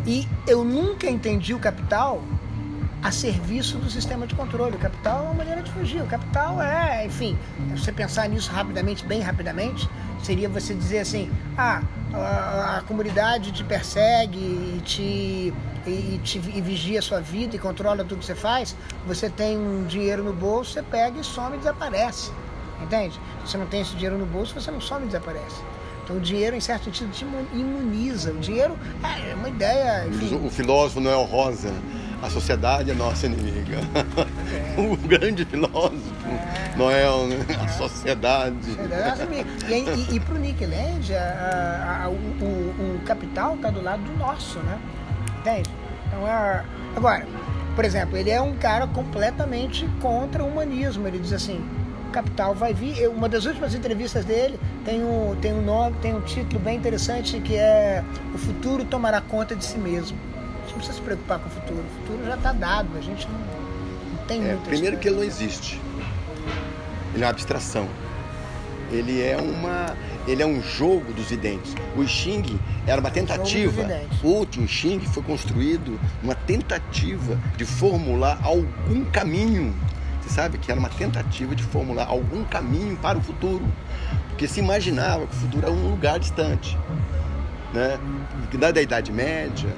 E 0.06 0.26
eu 0.46 0.64
nunca 0.64 1.08
entendi 1.08 1.54
o 1.54 1.58
capital 1.58 2.22
a 3.02 3.12
serviço 3.12 3.78
do 3.78 3.90
sistema 3.90 4.26
de 4.26 4.34
controle. 4.34 4.76
O 4.76 4.78
capital 4.78 5.18
é 5.18 5.22
uma 5.22 5.34
maneira 5.34 5.62
de 5.62 5.70
fugir. 5.70 6.02
O 6.02 6.06
capital 6.06 6.60
é, 6.60 7.06
enfim, 7.06 7.38
você 7.70 7.92
pensar 7.92 8.28
nisso 8.28 8.50
rapidamente, 8.50 9.04
bem 9.04 9.20
rapidamente, 9.20 9.88
seria 10.22 10.48
você 10.48 10.74
dizer 10.74 11.00
assim: 11.00 11.30
ah, 11.56 11.82
a, 12.12 12.78
a 12.78 12.82
comunidade 12.82 13.52
te 13.52 13.62
persegue 13.62 14.38
e 14.38 14.80
te, 14.84 15.54
e, 15.86 16.20
te, 16.24 16.38
e 16.38 16.60
vigia 16.60 16.98
a 16.98 17.02
sua 17.02 17.20
vida 17.20 17.54
e 17.54 17.58
controla 17.58 18.04
tudo 18.04 18.18
que 18.18 18.26
você 18.26 18.34
faz. 18.34 18.76
Você 19.06 19.30
tem 19.30 19.56
um 19.56 19.84
dinheiro 19.86 20.24
no 20.24 20.32
bolso, 20.32 20.72
você 20.72 20.82
pega 20.82 21.20
e 21.20 21.24
some 21.24 21.54
e 21.56 21.58
desaparece. 21.58 22.32
Entende? 22.82 23.20
Se 23.44 23.52
você 23.52 23.58
não 23.58 23.66
tem 23.66 23.80
esse 23.80 23.92
dinheiro 23.92 24.16
no 24.16 24.26
bolso, 24.26 24.54
você 24.54 24.70
não 24.70 24.80
some 24.80 25.04
e 25.04 25.06
desaparece. 25.06 25.62
Então 26.08 26.16
o 26.16 26.20
dinheiro, 26.20 26.56
em 26.56 26.60
certo 26.60 26.84
sentido, 26.84 27.10
te 27.12 27.22
imuniza. 27.52 28.32
O 28.32 28.38
dinheiro 28.38 28.78
é 29.04 29.34
uma 29.34 29.50
ideia. 29.50 30.06
Enfim. 30.06 30.40
O 30.42 30.48
filósofo 30.48 31.00
Noel 31.00 31.22
Rosa, 31.24 31.70
a 32.22 32.30
sociedade 32.30 32.90
é 32.90 32.94
nossa 32.94 33.26
inimiga. 33.26 33.76
É. 33.76 34.80
o 34.80 34.96
grande 34.96 35.44
filósofo 35.44 36.00
é. 36.26 36.76
Noel, 36.78 37.26
né? 37.26 37.36
A 37.62 37.68
sociedade. 37.68 38.56
É 39.68 39.78
e, 39.78 40.12
e, 40.12 40.16
e 40.16 40.20
para 40.20 40.34
o 40.34 40.38
Nick 40.38 40.64
Land, 40.64 41.14
a, 41.14 42.04
a, 42.04 42.08
o, 42.08 42.14
o, 42.14 42.96
o, 42.96 43.00
capital 43.04 43.56
está 43.56 43.68
do 43.68 43.82
lado 43.82 44.02
do 44.02 44.16
nosso, 44.16 44.58
né? 44.60 44.78
Entende? 45.40 45.68
Então, 46.06 46.24
a, 46.24 46.64
agora, 46.96 47.26
por 47.76 47.84
exemplo, 47.84 48.16
ele 48.16 48.30
é 48.30 48.40
um 48.40 48.56
cara 48.56 48.86
completamente 48.86 49.86
contra 50.00 50.42
o 50.42 50.48
humanismo. 50.48 51.06
Ele 51.06 51.18
diz 51.18 51.34
assim, 51.34 51.62
Capital 52.18 52.52
vai 52.52 52.74
vir. 52.74 53.08
Uma 53.08 53.28
das 53.28 53.44
últimas 53.44 53.74
entrevistas 53.74 54.24
dele 54.24 54.58
tem 54.84 55.04
um, 55.04 55.36
tem 55.40 55.52
um 55.52 55.62
nome, 55.62 55.96
tem 56.02 56.14
um 56.16 56.20
título 56.20 56.58
bem 56.58 56.76
interessante 56.76 57.40
que 57.40 57.54
é 57.54 58.02
O 58.34 58.38
futuro 58.38 58.84
tomará 58.84 59.20
conta 59.20 59.54
de 59.54 59.64
si 59.64 59.78
mesmo. 59.78 60.18
A 60.34 60.60
gente 60.62 60.70
não 60.70 60.78
precisa 60.78 60.94
se 60.94 61.00
preocupar 61.00 61.38
com 61.38 61.48
o 61.48 61.50
futuro. 61.50 61.80
O 61.80 62.00
futuro 62.00 62.26
já 62.26 62.34
está 62.34 62.52
dado, 62.52 62.88
a 62.98 63.00
gente 63.00 63.28
não, 63.28 63.38
não 63.38 64.26
tem 64.26 64.44
é, 64.44 64.58
Primeiro 64.64 64.96
que 64.98 65.06
ele 65.06 65.16
não 65.16 65.22
existe. 65.22 65.80
Ele 67.14 67.22
é 67.22 67.26
uma 67.26 67.30
abstração. 67.30 67.88
Ele 68.90 69.22
é 69.22 69.36
uma. 69.36 69.96
Ele 70.26 70.42
é 70.42 70.46
um 70.46 70.60
jogo 70.60 71.12
dos 71.12 71.26
videntes. 71.26 71.74
O 71.96 72.04
Xing 72.06 72.58
era 72.86 73.00
uma 73.00 73.10
tentativa. 73.10 73.86
O 74.24 74.28
último 74.28 74.66
Xing 74.66 75.00
foi 75.00 75.22
construído 75.22 76.00
uma 76.22 76.34
tentativa 76.34 77.38
de 77.56 77.64
formular 77.64 78.40
algum 78.42 79.04
caminho 79.04 79.72
sabe 80.28 80.58
que 80.58 80.70
era 80.70 80.78
uma 80.78 80.88
tentativa 80.88 81.54
de 81.54 81.62
formular 81.62 82.06
algum 82.06 82.44
caminho 82.44 82.96
para 82.96 83.18
o 83.18 83.20
futuro, 83.20 83.64
porque 84.28 84.46
se 84.46 84.60
imaginava 84.60 85.26
que 85.26 85.34
o 85.34 85.38
futuro 85.38 85.66
era 85.66 85.74
um 85.74 85.90
lugar 85.90 86.18
distante, 86.18 86.78
né? 87.72 87.98
Da, 88.52 88.70
da 88.70 88.80
Idade 88.80 89.12
Média, 89.12 89.68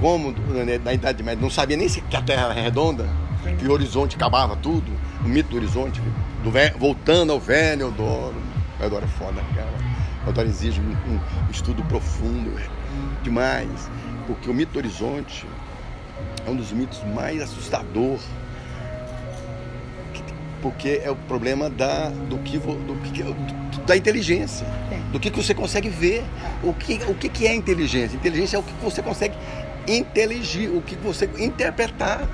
como 0.00 0.32
né, 0.32 0.80
na 0.84 0.92
Idade 0.92 1.22
Média 1.22 1.40
não 1.40 1.50
sabia 1.50 1.76
nem 1.76 1.88
se 1.88 2.02
a 2.12 2.22
Terra 2.22 2.44
era 2.44 2.54
redonda, 2.54 3.08
que 3.58 3.66
o 3.66 3.72
horizonte 3.72 4.16
acabava 4.16 4.56
tudo, 4.56 4.90
o 5.24 5.28
mito 5.28 5.50
do 5.50 5.56
horizonte, 5.56 6.00
do 6.42 6.78
voltando 6.78 7.32
ao 7.32 7.40
velho 7.40 7.82
Eudoro. 7.82 8.36
Eudoro 8.80 9.04
é 9.04 9.08
foda, 9.08 9.42
cara. 9.54 9.72
Eudoro 10.26 10.48
exige 10.48 10.80
um, 10.80 11.14
um 11.14 11.50
estudo 11.50 11.82
profundo, 11.84 12.50
demais, 13.22 13.90
porque 14.26 14.48
o 14.50 14.54
mito 14.54 14.72
do 14.72 14.78
horizonte 14.78 15.46
é 16.46 16.50
um 16.50 16.56
dos 16.56 16.72
mitos 16.72 17.02
mais 17.14 17.42
assustadores 17.42 18.22
porque 20.64 21.02
é 21.04 21.10
o 21.10 21.14
problema 21.14 21.68
da, 21.68 22.08
do 22.08 22.38
que, 22.38 22.56
do 22.56 22.96
que 23.02 23.22
da 23.86 23.94
inteligência, 23.94 24.66
do 25.12 25.20
que, 25.20 25.30
que 25.30 25.36
você 25.36 25.52
consegue 25.52 25.90
ver, 25.90 26.24
o 26.62 26.72
que, 26.72 26.94
o 27.06 27.14
que, 27.14 27.28
que 27.28 27.46
é 27.46 27.54
inteligência. 27.54 28.16
Inteligência 28.16 28.56
é 28.56 28.60
o 28.60 28.62
que 28.62 28.72
você 28.82 29.02
consegue 29.02 29.36
inteligir, 29.86 30.74
o 30.74 30.80
que 30.80 30.96
você 30.96 31.28
interpretar. 31.38 32.26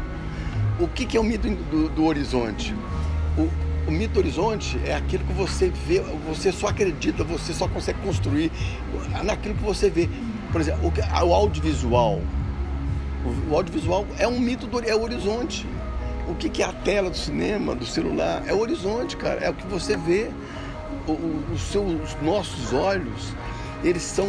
O 0.78 0.86
que, 0.86 1.04
que 1.04 1.16
é 1.16 1.20
o 1.20 1.24
mito 1.24 1.48
do, 1.48 1.88
do 1.88 2.04
horizonte? 2.04 2.72
O, 3.36 3.50
o 3.88 3.90
mito 3.90 4.14
do 4.14 4.20
horizonte 4.20 4.78
é 4.86 4.94
aquilo 4.94 5.24
que 5.24 5.32
você 5.32 5.72
vê, 5.88 5.98
você 6.28 6.52
só 6.52 6.68
acredita, 6.68 7.24
você 7.24 7.52
só 7.52 7.66
consegue 7.66 7.98
construir 7.98 8.52
naquilo 9.24 9.56
que 9.56 9.64
você 9.64 9.90
vê. 9.90 10.08
Por 10.52 10.60
exemplo, 10.60 10.86
o, 10.86 11.26
o 11.26 11.34
audiovisual. 11.34 12.20
O, 13.24 13.50
o 13.50 13.56
audiovisual 13.56 14.06
é 14.20 14.28
um 14.28 14.38
mito 14.38 14.68
do 14.68 14.78
é 14.88 14.94
o 14.94 15.02
horizonte. 15.02 15.66
O 16.28 16.34
que, 16.34 16.48
que 16.48 16.62
é 16.62 16.66
a 16.66 16.72
tela 16.72 17.10
do 17.10 17.16
cinema, 17.16 17.74
do 17.74 17.84
celular? 17.84 18.42
É 18.46 18.52
o 18.52 18.58
horizonte, 18.58 19.16
cara. 19.16 19.40
É 19.40 19.50
o 19.50 19.54
que 19.54 19.66
você 19.66 19.96
vê. 19.96 20.30
O, 21.06 21.12
o, 21.12 21.44
os, 21.52 22.16
nossos 22.22 22.72
olhos, 22.72 23.32
eles 23.82 24.02
são, 24.02 24.28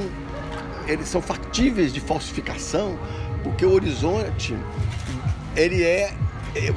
eles 0.88 1.08
são 1.08 1.22
factíveis 1.22 1.94
de 1.94 2.00
falsificação, 2.00 2.98
porque 3.44 3.66
o 3.66 3.72
horizonte, 3.72 4.56
ele 5.56 5.84
é 5.84 6.14
é, 6.56 6.68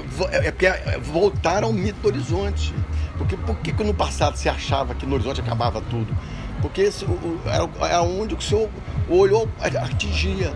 é, 0.47 0.51
porque 0.51 0.67
é, 0.67 0.99
voltar 1.01 1.65
ao 1.65 1.73
mito 1.73 2.01
do 2.01 2.09
horizonte. 2.09 2.75
Porque 3.19 3.37
por 3.37 3.57
que 3.59 3.73
no 3.85 3.95
passado 3.95 4.37
você 4.37 4.49
achava 4.49 4.95
que 4.95 5.07
no 5.07 5.15
horizonte 5.15 5.41
acabava 5.41 5.81
tudo? 5.81 6.15
Porque 6.61 6.83
esse, 6.83 7.05
era, 7.47 7.69
era 7.87 8.03
onde 8.03 8.35
o 8.35 8.41
seu 8.41 8.71
olho 9.09 9.49
atingia. 9.61 10.55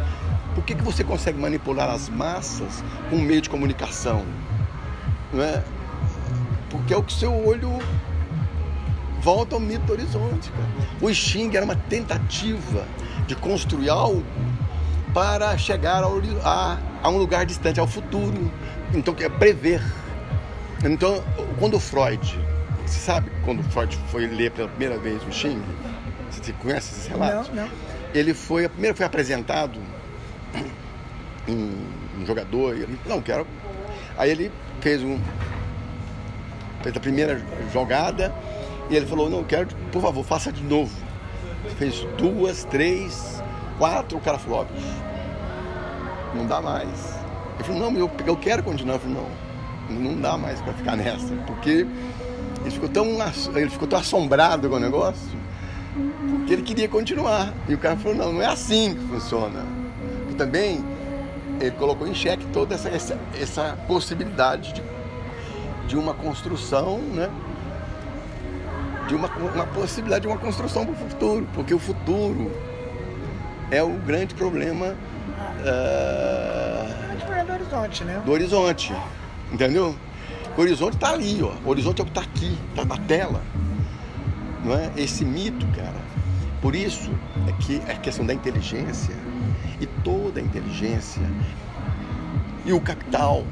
Por 0.55 0.65
que, 0.65 0.75
que 0.75 0.83
você 0.83 1.05
consegue 1.05 1.39
manipular 1.39 1.89
as 1.89 2.09
massas 2.09 2.83
com 3.11 3.17
um 3.17 3.21
meio 3.21 3.41
de 3.41 3.49
comunicação? 3.49 4.25
É? 5.35 5.63
Porque 6.71 6.93
é 6.93 6.97
o 6.97 7.03
que 7.03 7.13
seu 7.13 7.33
olho 7.47 7.79
volta 9.21 9.55
ao 9.55 9.61
mito 9.61 9.85
do 9.85 9.93
horizonte. 9.93 10.51
Cara. 10.51 10.89
O 11.01 11.13
Xing 11.13 11.55
era 11.55 11.65
uma 11.65 11.77
tentativa 11.77 12.87
de 13.27 13.35
construir 13.35 13.91
algo 13.91 14.25
para 15.13 15.57
chegar 15.59 16.03
ao, 16.03 16.21
a, 16.45 16.79
a, 17.03 17.09
um 17.11 17.19
lugar 17.19 17.45
distante, 17.45 17.81
ao 17.81 17.87
futuro. 17.87 18.51
Então, 18.95 19.15
que 19.15 19.25
é 19.25 19.29
prever. 19.29 19.83
Então, 20.85 21.23
quando 21.59 21.79
Freud, 21.79 22.39
você 22.87 22.99
sabe 22.99 23.31
quando 23.45 23.63
Freud 23.65 23.99
foi 24.09 24.27
ler 24.27 24.51
pela 24.53 24.69
primeira 24.69 24.99
vez 24.99 25.23
o 25.27 25.33
Xing? 25.33 25.63
Você 26.31 26.53
conhece 26.53 26.95
esses 26.95 27.07
relatos? 27.07 27.49
Não, 27.49 27.65
não. 27.65 27.71
Ele 28.15 28.33
foi, 28.33 28.69
primeiro 28.69 28.97
foi 28.97 29.05
apresentado 29.05 29.79
um, 31.49 32.21
um 32.21 32.27
jogador, 32.27 32.77
e 32.77 32.83
ele, 32.83 32.99
não, 33.07 33.21
quero. 33.21 33.47
Aí 34.19 34.31
ele 34.31 34.51
fez 34.81 35.03
um 35.03 35.19
fez 36.83 36.97
a 36.97 37.01
primeira 37.01 37.41
jogada 37.73 38.35
e 38.91 38.97
ele 38.97 39.07
falou, 39.07 39.31
não, 39.31 39.45
quero, 39.45 39.69
por 39.93 40.03
favor, 40.03 40.25
faça 40.25 40.53
de 40.53 40.63
novo. 40.63 40.95
Fez 41.77 42.07
duas, 42.17 42.65
três, 42.65 43.43
quatro, 43.79 44.19
o 44.19 44.21
cara 44.21 44.39
falou, 44.39 44.67
não 46.35 46.47
dá 46.47 46.61
mais. 46.61 47.19
Ele 47.55 47.65
falou, 47.65 47.91
não, 47.91 47.99
eu, 47.99 48.11
eu 48.27 48.37
quero 48.37 48.63
continuar. 48.63 48.95
Eu 48.95 49.01
falei, 49.01 49.17
não, 49.17 50.01
não 50.01 50.21
dá 50.21 50.37
mais 50.37 50.61
para 50.61 50.73
ficar 50.73 50.97
nessa, 50.97 51.35
porque 51.47 51.87
ele 52.63 52.71
ficou 52.71 52.89
tão, 52.89 53.07
ele 53.55 53.71
ficou 53.71 53.87
tão 53.87 53.99
assombrado 53.99 54.69
com 54.69 54.77
o 54.77 54.81
negócio, 54.81 55.39
que 56.47 56.53
ele 56.53 56.63
queria 56.63 56.89
continuar. 56.89 57.53
E 57.69 57.75
o 57.75 57.79
cara 57.79 57.97
falou, 57.97 58.17
não, 58.17 58.33
não 58.33 58.43
é 58.43 58.47
assim 58.47 58.95
que 58.95 59.07
funciona. 59.07 59.65
E 60.31 60.35
também 60.35 60.83
ele 61.61 61.73
colocou 61.73 62.07
em 62.07 62.15
xeque 62.15 62.47
toda 62.47 62.75
essa, 62.75 62.89
essa, 62.89 63.19
essa 63.41 63.79
possibilidade 63.87 64.75
de, 64.75 64.83
de 65.87 65.97
uma 65.97 66.15
construção, 66.15 66.99
né? 66.99 67.29
de 69.09 69.15
uma, 69.15 69.29
uma 69.29 69.67
possibilidade 69.67 70.23
de 70.23 70.29
uma 70.29 70.39
construção 70.39 70.85
para 70.85 70.93
o 70.93 70.97
futuro, 70.97 71.49
porque 71.55 71.73
o 71.73 71.79
futuro 71.79 72.53
é 73.71 73.83
o 73.83 73.95
grande 73.95 74.35
problema 74.35 74.95
ah. 75.65 76.87
uh, 76.87 77.45
do 77.47 77.53
horizonte, 77.53 78.05
né? 78.05 78.23
Do 78.25 78.33
horizonte, 78.33 78.95
entendeu? 79.51 79.97
O 80.57 80.61
horizonte 80.61 80.95
está 80.95 81.11
ali, 81.11 81.43
ó. 81.43 81.53
O 81.65 81.71
horizonte 81.71 82.01
é 82.01 82.03
o 82.03 82.05
que 82.05 82.11
está 82.11 82.21
aqui, 82.21 82.59
está 82.71 82.85
na 82.85 82.97
tela. 82.97 83.41
Não 84.65 84.75
é? 84.77 84.91
Esse 84.97 85.25
mito, 85.25 85.67
cara. 85.69 85.95
Por 86.61 86.75
isso 86.75 87.11
é 87.47 87.53
que 87.63 87.81
a 87.91 87.95
questão 87.95 88.27
da 88.27 88.35
inteligência 88.35 89.15
e 89.81 89.87
toda 89.87 90.41
a 90.41 90.43
inteligência 90.43 91.23
e 92.69 92.73
o 92.73 92.81
capital 92.81 93.45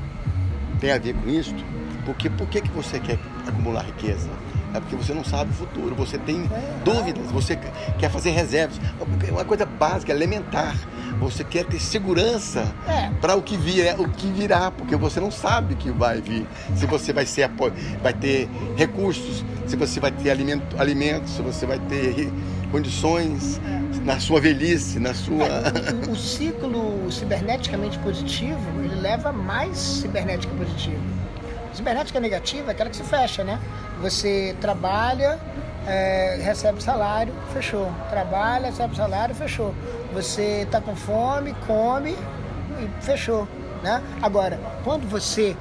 tem 0.78 0.92
a 0.92 0.98
ver 0.98 1.14
com 1.14 1.28
isso. 1.28 1.54
Porque 2.04 2.30
por 2.30 2.46
que, 2.48 2.60
que 2.60 2.70
você 2.70 3.00
quer 3.00 3.18
acumular 3.46 3.82
riqueza? 3.82 4.28
É 4.74 4.78
porque 4.80 4.94
você 4.94 5.14
não 5.14 5.24
sabe 5.24 5.50
o 5.50 5.54
futuro, 5.54 5.94
você 5.94 6.18
tem 6.18 6.48
dúvidas, 6.84 7.30
você 7.32 7.58
quer 7.98 8.10
fazer 8.10 8.30
reservas. 8.30 8.78
É 9.26 9.32
uma 9.32 9.44
coisa 9.44 9.64
básica, 9.64 10.12
elementar. 10.12 10.76
Você 11.18 11.42
quer 11.42 11.64
ter 11.64 11.80
segurança 11.80 12.74
é. 12.86 13.10
para 13.22 13.34
o 13.34 13.42
que 13.42 13.56
vier, 13.56 13.98
o 13.98 14.06
que 14.06 14.26
virá, 14.30 14.70
porque 14.70 14.94
você 14.94 15.18
não 15.18 15.30
sabe 15.30 15.72
o 15.72 15.76
que 15.78 15.90
vai 15.90 16.20
vir. 16.20 16.46
Se 16.76 16.84
você 16.84 17.10
vai 17.10 17.24
ser 17.24 17.50
vai 18.02 18.12
ter 18.12 18.50
recursos, 18.76 19.42
se 19.66 19.76
você 19.76 19.98
vai 19.98 20.10
ter 20.10 20.30
alimento, 20.30 20.78
alimentos, 20.78 21.30
se 21.30 21.40
você 21.40 21.64
vai 21.64 21.78
ter 21.78 22.30
condições 22.70 23.60
na 24.04 24.20
sua 24.20 24.40
velhice, 24.40 24.98
na 24.98 25.14
sua. 25.14 25.44
É, 25.44 26.08
o, 26.08 26.12
o, 26.12 26.16
ciclo 26.16 27.10
ciberneticamente 27.10 27.98
positivo 27.98 28.60
ele 28.84 28.94
leva 29.00 29.32
mais 29.32 29.76
cibernética 29.76 30.52
positiva. 30.54 31.02
Cibernética 31.72 32.20
negativa 32.20 32.70
é 32.70 32.72
aquela 32.72 32.88
que 32.88 32.96
se 32.96 33.04
fecha, 33.04 33.44
né? 33.44 33.58
Você 34.00 34.56
trabalha, 34.60 35.38
é, 35.86 36.38
recebe 36.42 36.82
salário, 36.82 37.32
fechou. 37.52 37.90
Trabalha, 38.10 38.66
recebe 38.66 38.96
salário, 38.96 39.34
fechou. 39.34 39.74
Você 40.14 40.62
está 40.62 40.80
com 40.80 40.96
fome, 40.96 41.54
come 41.66 42.12
e 42.80 43.04
fechou. 43.04 43.46
Né? 43.82 44.02
Agora, 44.22 44.58
quando 44.84 45.08
você 45.08 45.56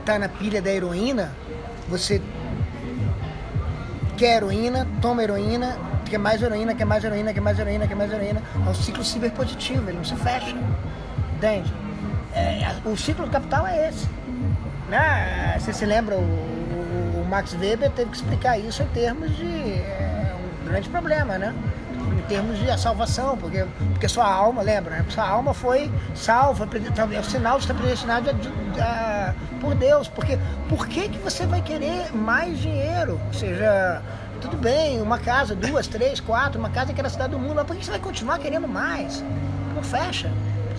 está 0.00 0.14
é, 0.14 0.18
na 0.18 0.28
pilha 0.28 0.60
da 0.62 0.70
heroína, 0.70 1.34
você 1.88 2.20
quer 4.16 4.36
heroína, 4.36 4.86
toma 5.00 5.22
heroína, 5.22 5.76
quer 6.12 6.18
mais 6.18 6.42
heroína, 6.42 6.74
quer 6.74 6.84
mais 6.84 7.02
heroína, 7.02 7.32
quer 7.32 7.40
mais 7.40 7.58
heroína, 7.58 7.88
quer 7.88 7.94
mais 7.94 8.12
heroína. 8.12 8.42
É 8.54 8.68
um 8.68 8.74
ciclo 8.74 9.02
ciberpositivo, 9.02 9.88
ele 9.88 9.96
não 9.96 10.04
se 10.04 10.14
fecha. 10.16 10.54
Entende? 11.36 11.72
É, 12.34 12.70
o 12.84 12.94
ciclo 12.96 13.26
capital 13.30 13.66
é 13.66 13.88
esse. 13.88 14.06
Né? 14.90 15.56
Você 15.58 15.72
se 15.72 15.86
lembra, 15.86 16.16
o, 16.16 16.20
o, 16.20 17.26
Max 17.30 17.54
Weber 17.54 17.90
teve 17.92 18.10
que 18.10 18.16
explicar 18.16 18.58
isso 18.58 18.82
em 18.82 18.86
termos 18.88 19.34
de 19.34 19.46
é, 19.46 20.34
um 20.62 20.68
grande 20.68 20.90
problema, 20.90 21.38
né? 21.38 21.54
Em 22.18 22.22
termos 22.28 22.58
de 22.58 22.70
a 22.70 22.76
salvação, 22.76 23.38
porque, 23.38 23.64
porque 23.92 24.06
sua 24.06 24.30
alma, 24.30 24.60
lembra, 24.60 24.96
né? 24.96 25.06
Sua 25.08 25.26
alma 25.26 25.54
foi 25.54 25.90
salva, 26.14 26.68
é 27.14 27.20
o 27.20 27.24
sinal 27.24 27.56
de 27.56 27.64
estar 27.64 27.74
predestinado 27.74 28.30
por 29.62 29.74
Deus. 29.74 30.08
Porque 30.08 30.38
por 30.68 30.86
que, 30.86 31.08
que 31.08 31.18
você 31.18 31.46
vai 31.46 31.62
querer 31.62 32.14
mais 32.14 32.58
dinheiro? 32.58 33.18
Ou 33.28 33.32
seja, 33.32 34.02
tudo 34.42 34.56
bem, 34.56 35.00
uma 35.00 35.18
casa, 35.18 35.54
duas, 35.54 35.86
três, 35.86 36.20
quatro, 36.20 36.58
uma 36.58 36.70
casa 36.70 36.92
que 36.92 37.00
era 37.00 37.08
cidade 37.08 37.30
do 37.30 37.38
mundo, 37.38 37.54
mas 37.54 37.66
por 37.66 37.76
que 37.76 37.84
você 37.84 37.90
vai 37.90 38.00
continuar 38.00 38.38
querendo 38.38 38.68
mais? 38.68 39.24
Não 39.74 39.82
fecha 39.82 40.30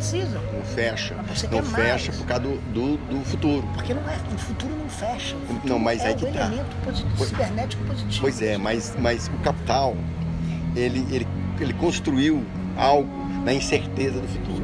precisa. 0.03 0.39
Não 0.39 0.63
fecha. 0.63 1.15
Não 1.15 1.63
fecha 1.63 2.11
mais. 2.11 2.17
por 2.17 2.25
causa 2.27 2.43
do, 2.43 2.57
do, 2.73 2.97
do, 2.97 3.25
futuro. 3.25 3.67
Porque 3.73 3.93
não 3.93 4.01
é, 4.09 4.17
o 4.33 4.37
futuro 4.37 4.75
não 4.75 4.89
fecha. 4.89 5.35
não, 5.63 5.79
mas 5.79 6.01
é 6.03 6.09
aí 6.09 6.15
que 6.15 6.25
tá. 6.27 6.51
Positivo, 6.83 7.25
cibernético 7.25 7.83
positivo. 7.85 8.21
Pois 8.21 8.41
é, 8.41 8.57
mas, 8.57 8.93
mas 8.99 9.27
o 9.27 9.43
capital, 9.43 9.95
ele, 10.75 11.05
ele, 11.11 11.27
ele 11.59 11.73
construiu 11.73 12.45
algo 12.77 13.09
na 13.43 13.53
incerteza 13.53 14.19
do 14.19 14.27
futuro. 14.27 14.63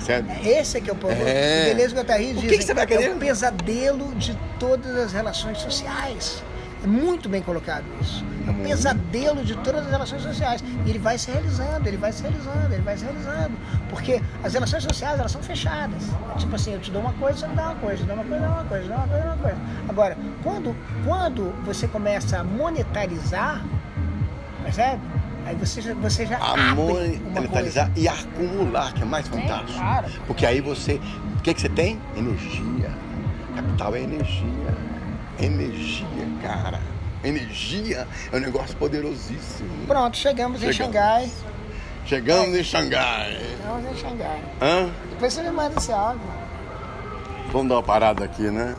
Certo? 0.00 0.28
Esse 0.44 0.78
é 0.78 0.80
que 0.80 0.90
é 0.90 0.92
o 0.92 0.96
problema. 0.96 1.26
É. 1.26 1.66
Beleza, 1.66 1.94
Guattari 1.94 2.34
diz. 2.34 2.44
O 2.44 2.46
que, 2.46 2.58
que 2.58 2.64
você 2.64 2.74
vai 2.74 2.86
querer? 2.86 3.04
É 3.04 3.10
o 3.10 3.16
pesadelo 3.16 4.14
de 4.16 4.36
todas 4.58 4.94
as 4.96 5.12
relações 5.12 5.58
sociais. 5.58 6.42
É 6.84 6.86
muito 6.86 7.30
bem 7.30 7.40
colocado 7.40 7.84
isso. 7.98 8.22
É 8.46 8.50
um 8.50 8.62
pesadelo 8.62 9.42
de 9.42 9.54
todas 9.56 9.86
as 9.86 9.90
relações 9.90 10.20
sociais. 10.20 10.62
E 10.84 10.90
ele 10.90 10.98
vai 10.98 11.16
se 11.16 11.30
realizando, 11.30 11.88
ele 11.88 11.96
vai 11.96 12.12
se 12.12 12.22
realizando, 12.22 12.74
ele 12.74 12.82
vai 12.82 12.98
se 12.98 13.04
realizando. 13.04 13.52
Porque 13.88 14.20
as 14.42 14.52
relações 14.52 14.82
sociais, 14.82 15.18
elas 15.18 15.32
são 15.32 15.42
fechadas. 15.42 16.02
É 16.34 16.38
tipo 16.38 16.54
assim, 16.54 16.74
eu 16.74 16.80
te 16.80 16.90
dou 16.90 17.00
uma 17.00 17.14
coisa, 17.14 17.38
você 17.38 17.46
me 17.46 17.54
dá 17.54 17.70
uma 17.70 17.74
coisa, 17.76 18.02
eu 18.02 18.06
dou 18.06 18.16
uma 18.16 18.24
coisa, 18.24 18.46
dá 18.46 18.50
uma 18.52 18.64
coisa, 18.64 18.88
dá 18.88 18.96
uma 18.96 19.08
coisa, 19.08 19.24
dá 19.24 19.32
uma 19.32 19.38
coisa. 19.38 19.58
Agora, 19.88 20.18
quando, 20.42 20.76
quando 21.06 21.64
você 21.64 21.88
começa 21.88 22.40
a 22.40 22.44
monetarizar, 22.44 23.64
percebe? 24.62 25.00
Aí 25.46 25.54
você 25.56 25.80
já, 25.80 25.94
você 25.94 26.26
já 26.26 26.38
a 26.38 26.74
monetarizar 26.74 27.90
e 27.96 28.06
acumular, 28.06 28.92
que 28.92 29.02
é 29.02 29.06
mais 29.06 29.26
fantástico. 29.26 29.72
É, 29.72 29.80
claro. 29.80 30.06
Porque 30.26 30.44
aí 30.44 30.60
você. 30.60 31.00
O 31.38 31.42
que, 31.42 31.54
que 31.54 31.60
você 31.62 31.68
tem? 31.70 31.98
Energia. 32.14 32.90
Capital 33.54 33.94
é 33.94 34.00
energia. 34.00 34.93
Energia, 35.40 36.06
cara. 36.42 36.80
Energia 37.22 38.06
é 38.32 38.36
um 38.36 38.40
negócio 38.40 38.76
poderosíssimo. 38.76 39.86
Pronto, 39.86 40.16
chegamos, 40.16 40.60
chegamos. 40.60 40.80
em 40.80 40.84
Xangai. 40.84 41.30
Chegamos 42.06 42.54
é. 42.54 42.60
em 42.60 42.64
Xangai. 42.64 43.40
Chegamos 43.56 43.90
em 43.90 43.96
Xangai. 43.96 44.42
Hã? 44.60 44.90
Depois 45.10 45.32
você 45.32 45.42
me 45.42 45.50
manda 45.50 45.78
esse 45.78 45.90
áudio. 45.90 46.20
Vamos 47.50 47.68
dar 47.68 47.76
uma 47.76 47.82
parada 47.82 48.24
aqui, 48.24 48.42
né? 48.42 48.74